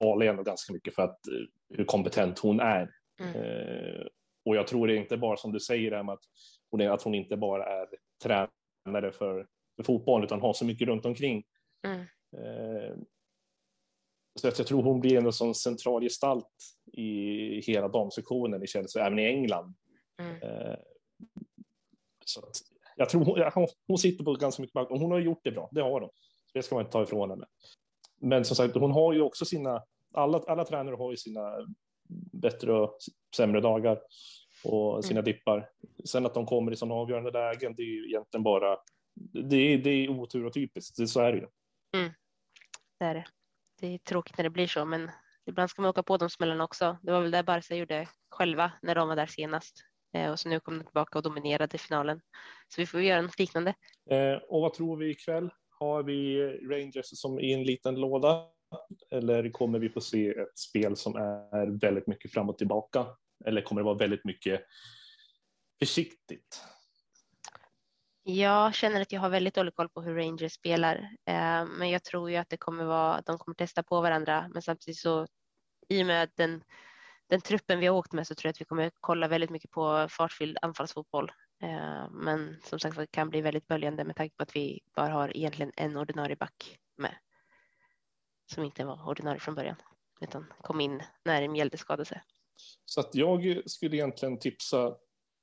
[0.00, 2.90] talar ändå ganska mycket för att, eh, hur kompetent hon är.
[3.20, 3.34] Mm.
[3.34, 4.06] Eh,
[4.44, 6.24] och jag tror det inte bara som du säger, Emma, att
[6.70, 7.86] hon, är, att hon inte bara är
[8.22, 11.44] tränare för, för fotboll, utan har så mycket runt omkring.
[11.86, 12.00] Mm.
[12.36, 12.96] Eh,
[14.40, 16.46] så jag tror hon blir en sån central gestalt
[16.92, 19.74] i hela damsektionen i Chelsea, även i England.
[20.20, 20.42] Mm.
[20.42, 20.76] Eh,
[22.24, 22.56] så att
[22.96, 23.24] jag tror
[23.54, 26.00] hon, hon sitter på ganska mycket makt och hon har gjort det bra, det har
[26.00, 26.10] hon.
[26.46, 27.46] Så det ska man inte ta ifrån henne.
[28.20, 29.82] Men som sagt, hon har ju också sina,
[30.14, 31.66] alla, alla tränare har ju sina
[32.32, 32.98] bättre och
[33.36, 34.00] sämre dagar
[34.64, 35.24] och sina mm.
[35.24, 35.70] dippar.
[36.04, 38.78] Sen att de kommer i sådana avgörande lägen, det är ju egentligen bara,
[39.50, 41.46] det är, det är otur och typiskt, det, så är det ju.
[41.96, 42.12] Mm.
[42.98, 43.24] Det är det.
[43.80, 45.10] Det är tråkigt när det blir så, men
[45.46, 46.98] ibland ska man åka på de smällarna också.
[47.02, 49.74] Det var väl det Barca gjorde själva när de var där senast.
[50.14, 52.20] Eh, och så nu kom de tillbaka och dominerade finalen.
[52.68, 53.74] Så vi får göra något liknande.
[54.10, 55.50] Eh, och vad tror vi ikväll?
[55.70, 58.46] Har vi Rangers som i en liten låda?
[59.10, 63.06] Eller kommer vi få se ett spel som är väldigt mycket fram och tillbaka?
[63.44, 64.60] Eller kommer det vara väldigt mycket
[65.78, 66.64] försiktigt?
[68.30, 72.04] Jag känner att jag har väldigt dålig koll på hur Rangers spelar, eh, men jag
[72.04, 75.26] tror ju att det kommer vara, de kommer testa på varandra, men samtidigt så
[75.88, 76.62] i och med den
[77.28, 79.70] den truppen vi har åkt med så tror jag att vi kommer kolla väldigt mycket
[79.70, 81.32] på fartfylld anfallsfotboll.
[81.62, 85.12] Eh, men som sagt det kan bli väldigt böljande med tanke på att vi bara
[85.12, 87.14] har egentligen en ordinarie back med.
[88.54, 89.76] Som inte var ordinarie från början
[90.20, 92.22] utan kom in när Mjelde skadade sig.
[92.84, 94.96] Så att jag skulle egentligen tipsa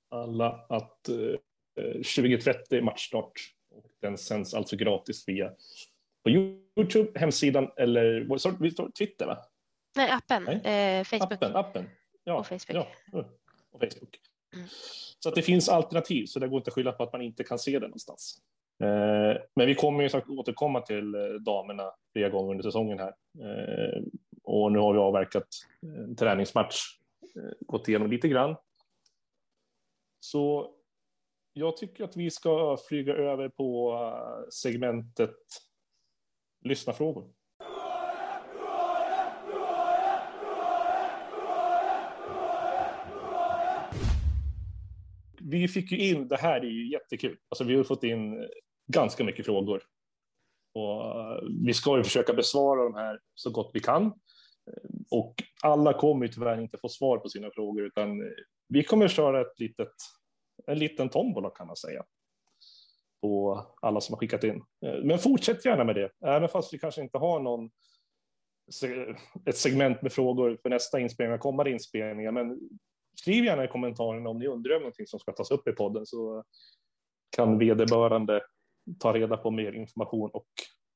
[0.09, 1.15] alla att eh,
[1.75, 3.31] 2030 matchstart
[3.71, 5.51] och den sänds alltså gratis via
[6.23, 9.37] på Youtube, hemsidan eller Twitter va?
[9.95, 10.43] Nej, appen.
[10.43, 10.99] Nej.
[10.99, 11.31] Eh, Facebook.
[11.31, 11.89] Appen, appen.
[12.23, 12.75] Ja, och Facebook.
[12.75, 12.87] Ja,
[13.71, 14.19] och Facebook.
[14.55, 14.67] Mm.
[15.19, 17.43] Så att det finns alternativ, så det går inte att skylla på att man inte
[17.43, 18.41] kan se det någonstans.
[18.83, 23.13] Eh, men vi kommer ju sagt återkomma till eh, damerna flera gånger under säsongen här.
[23.39, 24.03] Eh,
[24.43, 25.47] och nu har vi avverkat
[25.81, 26.75] en träningsmatch,
[27.35, 28.55] eh, gått igenom lite grann.
[30.19, 30.74] Så
[31.57, 35.35] jag tycker att vi ska flyga över på eh, segmentet
[36.61, 37.33] lyssna frågor.
[45.47, 48.47] vi fick ju in, det här är ju jättekul, alltså vi har fått in
[48.87, 49.83] ganska mycket frågor.
[50.73, 54.13] Och eh, vi ska ju försöka besvara de här så gott vi kan.
[55.09, 58.27] Och alla kommer ju tyvärr inte få svar på sina frågor, utan eh,
[58.67, 59.93] vi kommer köra ett litet,
[60.67, 62.03] en liten tombola kan man säga.
[63.21, 64.63] På alla som har skickat in.
[64.85, 67.69] Eh, men fortsätt gärna med det, även fast vi kanske inte har någon
[69.45, 72.31] ett segment med frågor för nästa inspelning, kommande inspelningar.
[72.31, 72.59] Men
[73.21, 76.05] skriv gärna i kommentarerna om ni undrar om någonting som ska tas upp i podden
[76.05, 76.43] så
[77.35, 78.41] kan vederbörande
[78.99, 80.47] ta reda på mer information och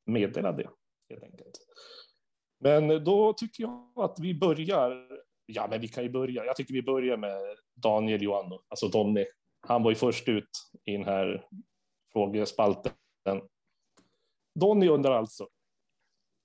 [0.05, 0.69] meddela det
[1.09, 1.59] helt enkelt.
[2.59, 5.07] Men då tycker jag att vi börjar.
[5.45, 6.45] Ja, men vi kan ju börja.
[6.45, 7.41] Jag tycker vi börjar med
[7.75, 9.25] Daniel Joanno, alltså Donny.
[9.67, 10.49] Han var ju först ut
[10.85, 11.45] i den här
[12.13, 12.93] frågespalten.
[14.59, 15.47] Donny undrar alltså.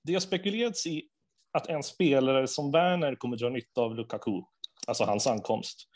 [0.03, 1.09] Det har spekulerats i
[1.51, 4.41] att en spelare som Werner kommer dra nytta av Lukaku
[4.87, 5.89] alltså hans ankomst.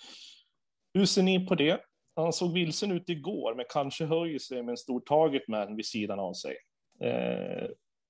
[0.93, 1.81] Hur ser ni på det?
[2.15, 5.85] Han såg vilsen ut igår, men kanske höjer sig med en stor target man vid
[5.85, 6.57] sidan av sig.
[7.01, 7.69] Eh,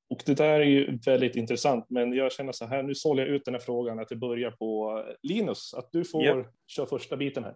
[0.10, 3.36] och det där är ju väldigt intressant, men jag känner så här, nu sållar jag
[3.36, 6.48] ut den här frågan att det börjar på Linus, att du får yep.
[6.68, 7.56] köra första biten här.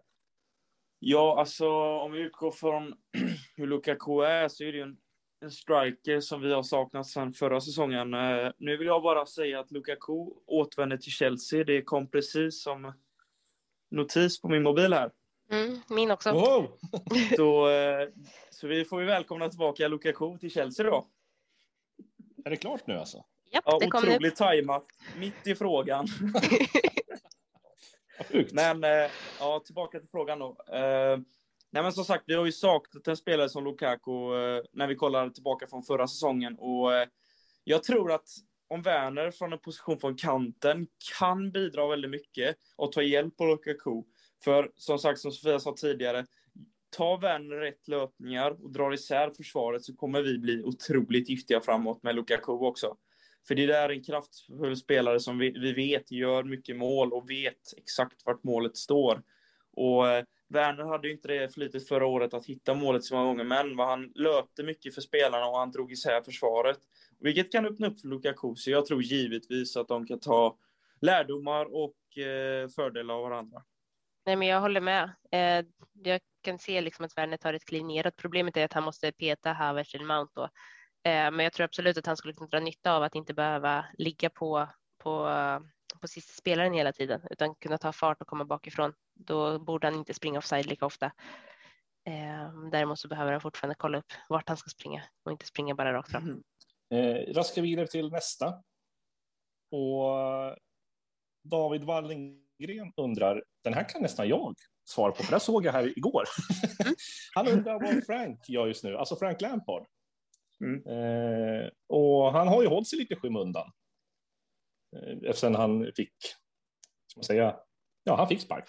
[1.06, 2.94] Ja, alltså om vi utgår från
[3.56, 4.98] hur Lukaku är så är det ju en,
[5.42, 8.14] en striker som vi har saknat sedan förra säsongen.
[8.14, 10.14] Eh, nu vill jag bara säga att Lukaku
[10.46, 11.64] återvänder till Chelsea.
[11.64, 12.94] Det kom precis som
[13.92, 15.12] notis på min mobil här.
[15.52, 16.32] Mm, min också.
[16.32, 16.72] Wow.
[17.36, 18.08] så, eh,
[18.50, 21.08] så vi får ju välkomna tillbaka Lukaku till Chelsea då.
[22.46, 23.18] Är det klart nu alltså?
[23.52, 24.86] Japp, ja, det kommer otroligt tajmat.
[25.18, 26.08] Mitt i frågan.
[28.54, 30.58] men eh, ja, tillbaka till frågan då.
[30.74, 31.18] Eh,
[31.72, 34.96] nej, men som sagt, vi har ju saknat en spelare som Lukaku eh, när vi
[34.96, 37.08] kollar tillbaka från förra säsongen och eh,
[37.64, 38.28] jag tror att
[38.68, 40.88] om Werner från en position från kanten
[41.20, 44.04] kan bidra väldigt mycket och ta hjälp av Lukaku.
[44.44, 46.26] För som sagt, som Sofia sa tidigare,
[46.98, 52.04] tar Werner rätt löpningar och drar isär försvaret så kommer vi bli otroligt giftiga framåt
[52.04, 52.98] med Lukaku också.
[53.48, 57.30] För det där är en kraftfull spelare som vi, vi vet gör mycket mål och
[57.30, 59.22] vet exakt vart målet står.
[59.76, 63.28] Och eh, Werner hade ju inte det flytet förra året att hitta målet så många
[63.28, 66.78] gånger, men han löpte mycket för spelarna och han drog isär försvaret.
[67.20, 70.58] Vilket kan öppna upp för Lukaku, så jag tror givetvis att de kan ta
[71.02, 73.64] lärdomar och eh, fördelar av varandra.
[74.26, 75.04] Nej, men jag håller med.
[75.32, 75.66] Eh,
[76.04, 78.16] jag kan se liksom att Werner tar ett kliv neråt.
[78.16, 80.50] Problemet är att han måste peta Havertz eller Mount då.
[81.06, 83.86] Eh, men jag tror absolut att han skulle kunna dra nytta av att inte behöva
[83.98, 84.70] ligga på
[85.04, 85.30] på,
[86.02, 88.94] på sista spelaren hela tiden utan kunna ta fart och komma bakifrån.
[89.14, 91.06] Då borde han inte springa offside lika ofta.
[92.06, 95.76] Eh, däremot så behöver han fortfarande kolla upp vart han ska springa och inte springa
[95.76, 96.24] bara rakt fram.
[96.24, 96.44] Mm.
[96.94, 98.48] Eh, raska vidare till nästa.
[99.72, 100.18] Och
[101.44, 104.56] David Wallengren undrar, den här kan nästan jag
[104.90, 106.24] svara på, för det såg jag här igår.
[106.84, 106.96] Mm.
[107.36, 109.88] han undrar vad Frank gör just nu, alltså Frank Lampard.
[110.64, 110.88] Mm.
[110.88, 113.72] Eh, och han har ju hållit sig lite skymundan.
[114.96, 116.14] Eh, eftersom han fick,
[117.08, 117.56] ska man säga,
[118.04, 118.66] ja, han fick spark.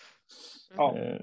[0.79, 0.97] Mm.
[0.97, 1.21] Eh,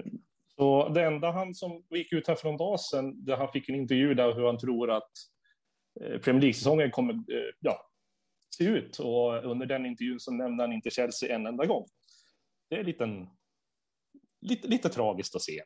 [0.56, 3.68] så det enda han som gick ut här för någon dag sedan, där han fick
[3.68, 5.10] en intervju där hur han tror att
[6.00, 7.90] eh, Premier League-säsongen kommer eh, ja,
[8.56, 8.98] se ut.
[8.98, 11.86] Och under den intervjun så nämnde han inte Chelsea en enda gång.
[12.70, 13.26] Det är lite,
[14.40, 15.62] lite, lite tragiskt att se.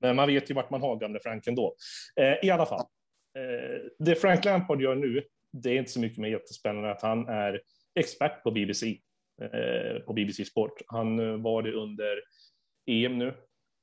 [0.00, 1.76] Men man vet ju vart man har gamle Frank ändå.
[2.20, 2.86] Eh, I alla fall,
[3.36, 5.22] Eh, det Frank Lampard gör nu,
[5.52, 7.60] det är inte så mycket mer jättespännande att han är
[7.94, 9.00] expert på BBC,
[9.42, 10.82] eh, på BBC Sport.
[10.86, 12.22] Han eh, var det under
[12.86, 13.34] EM nu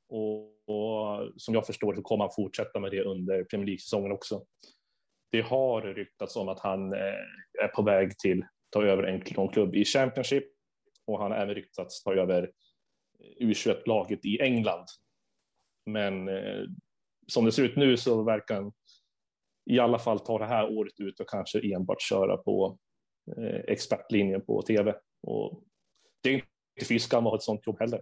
[0.10, 4.46] och, och, som jag förstår så kommer han fortsätta med det under Premier League-säsongen också.
[5.32, 9.76] Det har ryktats om att han eh, är på väg till ta över en klubb
[9.76, 10.44] i Championship
[11.06, 12.52] och han har även ryktats ta över
[13.20, 14.86] eh, U21-laget i England.
[15.86, 16.64] Men eh,
[17.28, 18.72] som det ser ut nu så verkar han
[19.66, 22.78] i alla fall ta det här året ut och kanske enbart köra på
[23.38, 24.96] eh, expertlinjen på tv.
[25.28, 25.64] Och
[26.24, 28.02] det är inte fy skam att ha ett sånt jobb heller,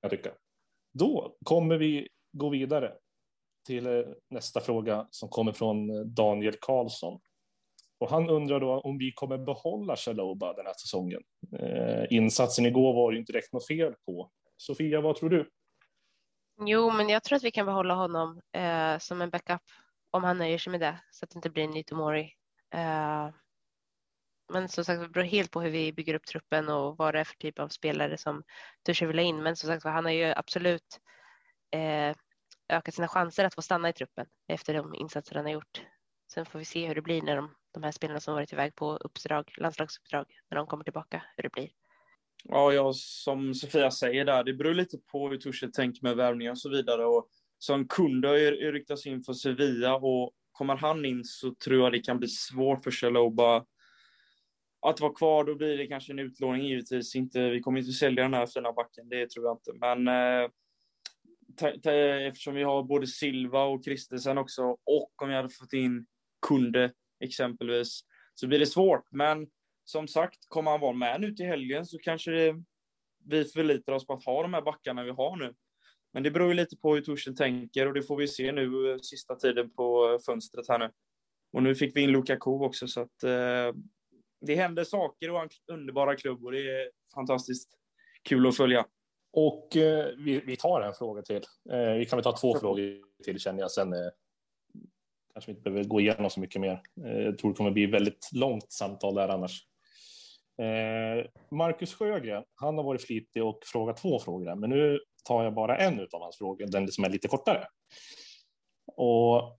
[0.00, 0.32] jag tycker.
[0.92, 2.92] Då kommer vi gå vidare
[3.66, 7.20] till eh, nästa fråga som kommer från eh, Daniel Karlsson.
[7.98, 11.22] Och han undrar då om vi kommer behålla Chaloba den här säsongen.
[11.58, 14.30] Eh, insatsen igår var ju inte direkt något fel på.
[14.56, 15.50] Sofia, vad tror du?
[16.66, 19.62] Jo, men jag tror att vi kan behålla honom eh, som en backup
[20.14, 22.22] om han nöjer sig med det så att det inte blir en ny Tomori.
[22.74, 23.34] Uh,
[24.52, 27.20] men som sagt, det beror helt på hur vi bygger upp truppen och vad det
[27.20, 28.42] är för typ av spelare som
[28.86, 29.42] Tusher vill ha in.
[29.42, 31.00] Men som sagt, han har ju absolut
[31.76, 32.14] uh,
[32.68, 35.82] ökat sina chanser att få stanna i truppen efter de insatser han har gjort.
[36.32, 38.74] Sen får vi se hur det blir när de, de här spelarna som varit iväg
[38.74, 41.70] på uppdrag, landslagsuppdrag, när de kommer tillbaka, hur det blir.
[42.44, 46.52] Ja, ja, som Sofia säger där, det beror lite på hur Tuchel tänker med värvningar
[46.52, 47.04] och så vidare.
[47.06, 47.28] Och
[47.64, 51.92] som kunde har ju ryktats in för Sevilla och kommer han in så tror jag
[51.92, 53.64] det kan bli svårt för Chaloba
[54.86, 55.44] att vara kvar.
[55.44, 57.14] Då blir det kanske en utlåning givetvis.
[57.14, 59.72] Inte, vi kommer inte sälja den här fina backen, det tror jag inte.
[59.72, 60.50] Men eh,
[62.28, 66.06] eftersom vi har både Silva och Kristensen också och om jag hade fått in
[66.46, 68.00] Kunde exempelvis
[68.34, 69.08] så blir det svårt.
[69.10, 69.46] Men
[69.84, 72.54] som sagt, kommer han vara med nu till helgen så kanske det,
[73.24, 75.54] vi förlitar oss på att ha de här backarna vi har nu.
[76.14, 78.92] Men det beror ju lite på hur Torsten tänker och det får vi se nu
[78.92, 80.90] eh, sista tiden på fönstret här nu.
[81.52, 83.80] Och nu fick vi in Lukaku också så att eh,
[84.40, 87.70] det händer saker och en underbara klubb och det är fantastiskt
[88.22, 88.86] kul att följa.
[89.32, 91.42] Och eh, vi, vi, tar en fråga till.
[91.70, 93.70] Eh, vi kan väl ta två frågor till känner jag.
[93.70, 94.10] Sen eh,
[95.32, 96.82] kanske vi inte behöver gå igenom så mycket mer.
[97.04, 99.66] Eh, jag tror det kommer bli väldigt långt samtal där annars.
[100.58, 105.54] Eh, Marcus Sjögren, han har varit flitig och frågat två frågor, men nu tar jag
[105.54, 107.66] bara en av hans frågor, den som är lite kortare.
[108.96, 109.58] Och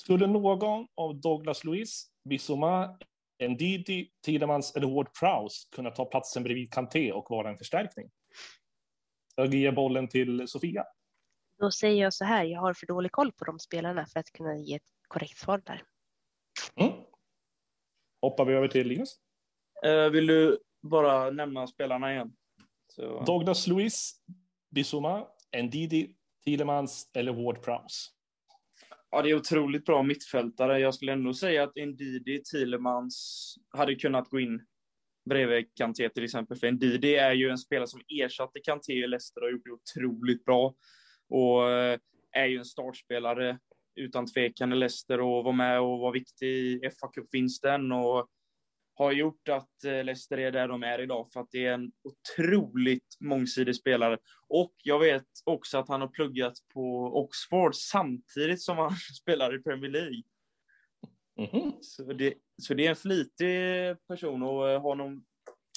[0.00, 2.98] skulle någon av Douglas Luiz, Bissoma,
[3.42, 8.10] Ndidi, Tidemans eller Ward Prowse kunna ta platsen bredvid Kanté och vara en förstärkning?
[9.34, 10.84] Jag ger bollen till Sofia.
[11.58, 14.32] Då säger jag så här, jag har för dålig koll på de spelarna för att
[14.32, 15.82] kunna ge ett korrekt svar där.
[16.80, 16.92] Mm.
[18.22, 19.16] Hoppar vi över till Linus.
[19.86, 22.36] Uh, vill du bara nämna spelarna igen?
[22.88, 23.24] Så...
[23.24, 24.20] Douglas Luiz,
[24.70, 25.26] Bissouma,
[25.62, 26.14] Ndidi,
[26.44, 28.10] Thielemans eller Ward Prowse?
[29.10, 30.78] Ja, det är otroligt bra mittfältare.
[30.78, 34.66] Jag skulle ändå säga att Ndidi, Thielemans hade kunnat gå in
[35.28, 36.56] bredvid Kanté till exempel.
[36.56, 40.00] För Ndidi är ju en spelare som ersatte Kanté i Leicester och gjorde gjort det
[40.06, 40.74] otroligt bra.
[41.28, 41.98] Och eh,
[42.32, 43.58] är ju en startspelare
[43.96, 46.46] utan tvekan i Leicester och var med och var viktig
[46.84, 48.28] i fa Cup-vinsten och
[48.98, 51.92] har gjort att eh, Leicester är där de är idag för att det är en
[52.04, 54.18] otroligt mångsidig spelare.
[54.48, 58.90] Och jag vet också att han har pluggat på Oxford samtidigt som han
[59.22, 60.22] spelar i Premier League.
[61.38, 61.72] Mm -hmm.
[61.80, 65.24] så, det, så det är en flitig person och eh, har, någon,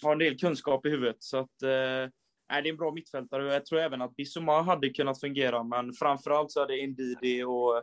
[0.04, 1.24] har en del kunskap i huvudet.
[1.24, 2.10] Så att, eh,
[2.48, 3.54] det är en bra mittfältare.
[3.54, 7.78] Jag tror även att Bissouma hade kunnat fungera, men framförallt så hade Ndidi och...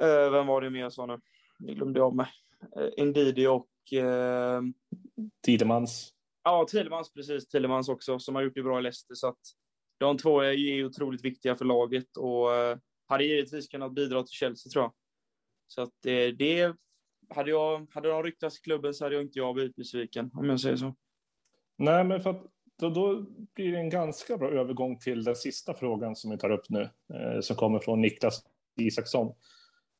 [0.00, 1.20] Eh, vem var det mer jag sa nu?
[1.58, 2.28] Jag glömde av mig.
[2.76, 3.92] Eh, Ndidi och...
[3.92, 4.62] Eh,
[5.44, 6.12] Tidemans.
[6.44, 7.48] Ja, Tidemans precis.
[7.48, 9.14] Tidemans också, som har gjort det bra i Leicester.
[9.14, 9.40] Så att
[9.98, 14.32] de två är ju otroligt viktiga för laget och eh, hade givetvis kunnat bidra till
[14.32, 14.92] Chelsea tror jag.
[15.66, 16.74] Så att det, det
[17.28, 20.48] hade, jag, hade de ryktats i klubben så hade jag inte jag blivit besviken, om
[20.48, 20.94] jag säger så.
[21.76, 22.46] Nej, men för att
[22.78, 26.50] då, då blir det en ganska bra övergång till den sista frågan som vi tar
[26.50, 26.80] upp nu,
[27.14, 28.44] eh, som kommer från Niklas
[28.80, 29.34] Isaksson.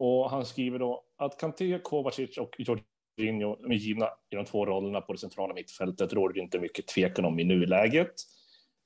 [0.01, 5.01] Och han skriver då att Kanté, Kovacic och Jorginho är givna i de två rollerna
[5.01, 8.14] på det centrala mittfältet råder det inte mycket tvekan om i nuläget.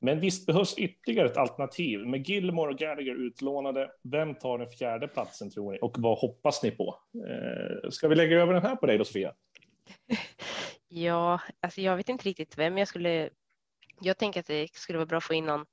[0.01, 2.07] Men visst behövs ytterligare ett alternativ.
[2.07, 5.79] Med Gilmore och Gallagher utlånade, vem tar den fjärde platsen tror ni?
[5.83, 6.99] Och vad hoppas ni på?
[7.29, 9.35] Eh, ska vi lägga över den här på dig då, Sofia?
[10.89, 13.31] Ja, alltså jag vet inte riktigt vem jag skulle.
[14.01, 15.67] Jag tänker att det skulle vara bra att få in någon,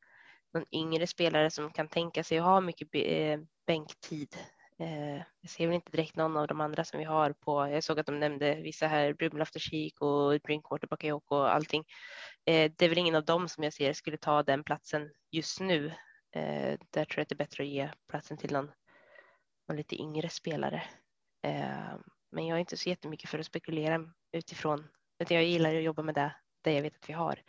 [0.54, 4.36] någon yngre spelare som kan tänka sig att ha mycket eh, bänktid.
[4.82, 7.68] Eh, jag ser väl inte direkt någon av de andra som vi har på.
[7.68, 9.62] Jag såg att de nämnde vissa här, Brumlafter
[10.00, 11.84] och Drinkwater, Bakayoko och allting.
[12.46, 15.60] Eh, det är väl ingen av dem som jag ser skulle ta den platsen just
[15.60, 15.86] nu.
[16.36, 18.72] Eh, där tror jag att det är bättre att ge platsen till någon,
[19.68, 20.84] någon lite yngre spelare.
[21.44, 21.96] Eh,
[22.32, 24.88] men jag är inte så jättemycket för att spekulera utifrån,
[25.20, 27.40] utan jag gillar att jobba med det, det jag vet att vi har.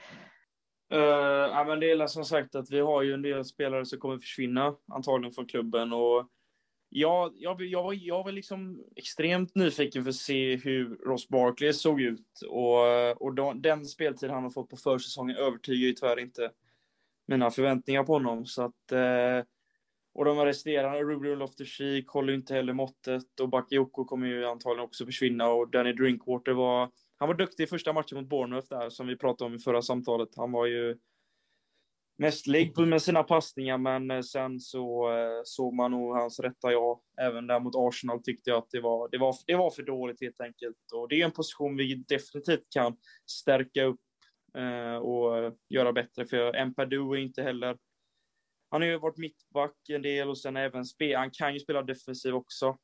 [0.95, 3.99] Uh, ja, men det är som sagt att vi har ju en del spelare som
[3.99, 6.29] kommer försvinna antagligen från klubben och
[6.95, 12.01] jag, jag, jag, jag var liksom extremt nyfiken för att se hur Ross Barkley såg
[12.01, 16.51] ut och, och då, den speltid han har fått på försäsongen övertygar ju tyvärr inte
[17.27, 18.47] mina förväntningar på honom.
[18.47, 19.47] Så att, eh,
[20.15, 25.07] och de resterande, Ruben Loftus-Cheek håller inte heller måttet och Bakayoko kommer ju antagligen också
[25.07, 29.07] försvinna och Danny Drinkwater var, han var duktig i första matchen mot Bournemouth där som
[29.07, 30.29] vi pratade om i förra samtalet.
[30.37, 30.99] Han var ju
[32.19, 37.01] mästerlig med sina passningar, men eh, sen så eh, såg man nog hans rätta jag.
[37.21, 40.21] Även där mot Arsenal tyckte jag att det var, det var, det var för dåligt
[40.21, 40.93] helt enkelt.
[40.95, 42.97] Och det är en position vi definitivt kan
[43.27, 44.01] stärka upp
[44.59, 47.77] eh, och göra bättre, för Empadu är inte heller
[48.73, 51.17] han har ju varit mittback en del och sen även spel.
[51.17, 52.79] Han kan ju spela defensiv också.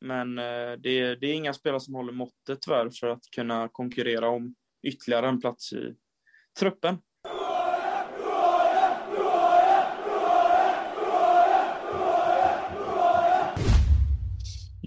[0.00, 3.68] Men eh, det, är, det är inga spelare som håller måttet tyvärr för att kunna
[3.68, 5.94] konkurrera om ytterligare en plats i
[6.58, 6.98] truppen.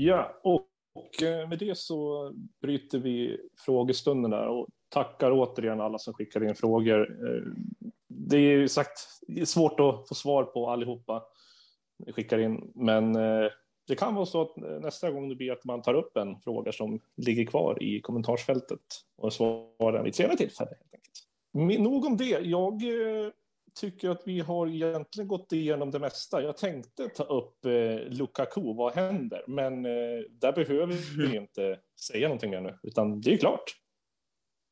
[0.04, 2.32] Ja, och, och eh, med det så
[2.62, 7.02] bryter vi frågestunden där och tackar återigen alla som skickar in frågor.
[7.02, 7.44] Eh,
[8.08, 11.24] det är sagt det är svårt att få svar på allihopa
[12.12, 13.50] skickar in, men eh,
[13.88, 16.72] det kan vara så att nästa gång det blir att man tar upp en fråga
[16.72, 18.80] som ligger kvar i kommentarsfältet
[19.18, 20.70] och svarar den vid ett senare tillfälle.
[20.70, 21.80] Helt enkelt.
[21.82, 22.40] Nog om det.
[22.40, 22.84] Jag
[23.74, 26.42] tycker att vi har egentligen gått igenom det mesta.
[26.42, 29.44] Jag tänkte ta upp eh, Lukaku, vad händer?
[29.48, 33.64] Men eh, där behöver vi inte säga någonting ännu, utan det är klart.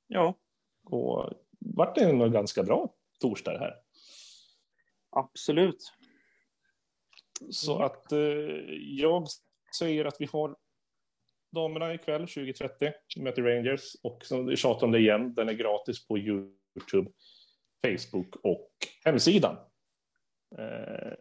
[0.07, 0.35] Ja.
[0.83, 3.75] Och vart det en ganska bra torsdag här.
[5.09, 5.93] Absolut.
[7.49, 8.19] Så att eh,
[8.79, 9.27] jag
[9.77, 10.55] säger att vi har
[11.51, 15.33] damerna ikväll 20.30 möter Rangers och så tjatar om det igen.
[15.33, 17.11] Den är gratis på Youtube.
[17.87, 18.71] Facebook och
[19.05, 19.57] hemsidan.
[20.57, 21.13] Eh,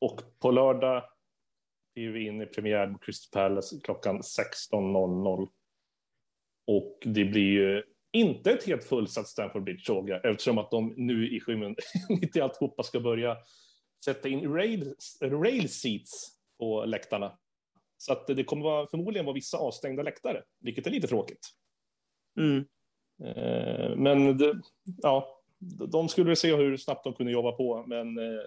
[0.00, 1.04] och på lördag
[1.94, 5.48] är vi inne i premiär på Crystal Palace klockan 16.00.
[6.66, 7.82] Och det blir ju
[8.12, 11.76] inte ett helt fullsatt Stamford Bridge såg jag, eftersom att de nu i skymmen
[12.08, 13.36] mitt i alltihopa ska börja
[14.04, 17.38] sätta in rail, rail seats på läktarna.
[17.96, 21.48] Så att det kommer vara, förmodligen vara vissa avstängda läktare, vilket är lite tråkigt.
[22.38, 22.64] Mm.
[23.24, 24.60] Eh, men det,
[25.02, 25.41] ja,
[25.88, 28.40] de skulle se hur snabbt de kunde jobba på, men eh,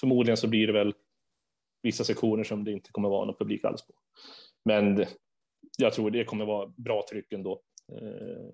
[0.00, 0.94] förmodligen så blir det väl
[1.82, 3.92] vissa sektioner som det inte kommer vara någon publik alls på.
[4.64, 5.06] Men
[5.78, 7.62] jag tror det kommer vara bra tryck ändå.
[7.92, 8.50] Eh,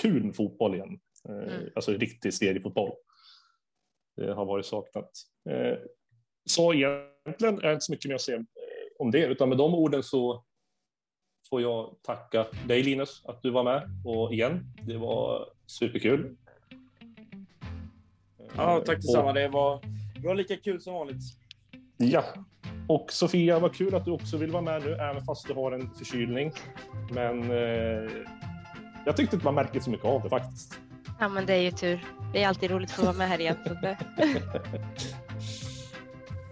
[0.00, 1.70] kul med fotboll igen, eh, mm.
[1.74, 2.92] alltså riktig seriefotboll.
[4.16, 5.10] Det har varit saknat.
[6.50, 8.44] Så egentligen är det inte så mycket mer att säga
[8.98, 10.44] om det, utan med de orden så
[11.50, 14.64] får jag tacka dig Linus att du var med och igen.
[14.86, 16.36] Det var superkul.
[18.58, 19.32] Ja, tack detsamma.
[19.32, 19.80] Det var,
[20.20, 21.22] det var lika kul som vanligt.
[21.96, 22.24] Ja,
[22.88, 25.72] och Sofia, vad kul att du också vill vara med nu, även fast du har
[25.72, 26.52] en förkylning.
[27.10, 28.10] Men eh,
[29.06, 30.80] jag tyckte inte man märkte så mycket av det faktiskt.
[31.20, 32.04] Ja, men det är ju tur.
[32.32, 33.56] Det är alltid roligt att få vara med här igen.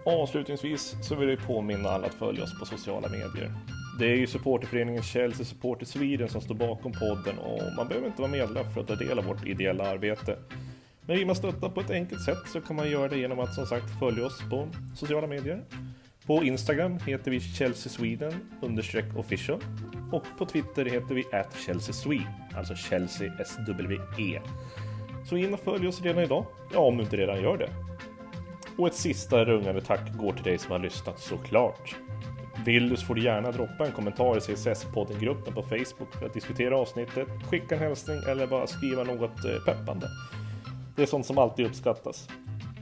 [0.05, 3.51] Avslutningsvis så vill jag påminna alla att följa oss på sociala medier.
[3.99, 8.21] Det är ju supporterföreningen Chelsea Supporter Sweden som står bakom podden och man behöver inte
[8.21, 10.37] vara medlem för att ta del av vårt ideella arbete.
[11.07, 13.53] Men vill man stötta på ett enkelt sätt så kan man göra det genom att
[13.53, 15.63] som sagt följa oss på sociala medier.
[16.25, 19.59] På Instagram heter vi Chelsea Sweden understreck official
[20.11, 24.41] och på Twitter heter vi at Chelsea Sweden, alltså Chelsea SWE.
[25.29, 27.69] Så in och följ oss redan idag, ja om du inte redan gör det.
[28.77, 31.95] Och ett sista rungande tack går till dig som har lyssnat såklart.
[32.65, 36.33] Vill du så får du gärna droppa en kommentar i CSS-podden-gruppen på Facebook för att
[36.33, 40.07] diskutera avsnittet, skicka en hälsning eller bara skriva något eh, peppande.
[40.97, 42.27] Det är sånt som alltid uppskattas.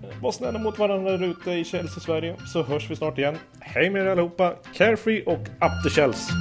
[0.03, 3.38] Eh, var snälla mot varandra där ute i Chelsea, Sverige, så hörs vi snart igen.
[3.59, 4.55] Hej med er allihopa!
[4.74, 6.36] Carefree och up the Chelsea!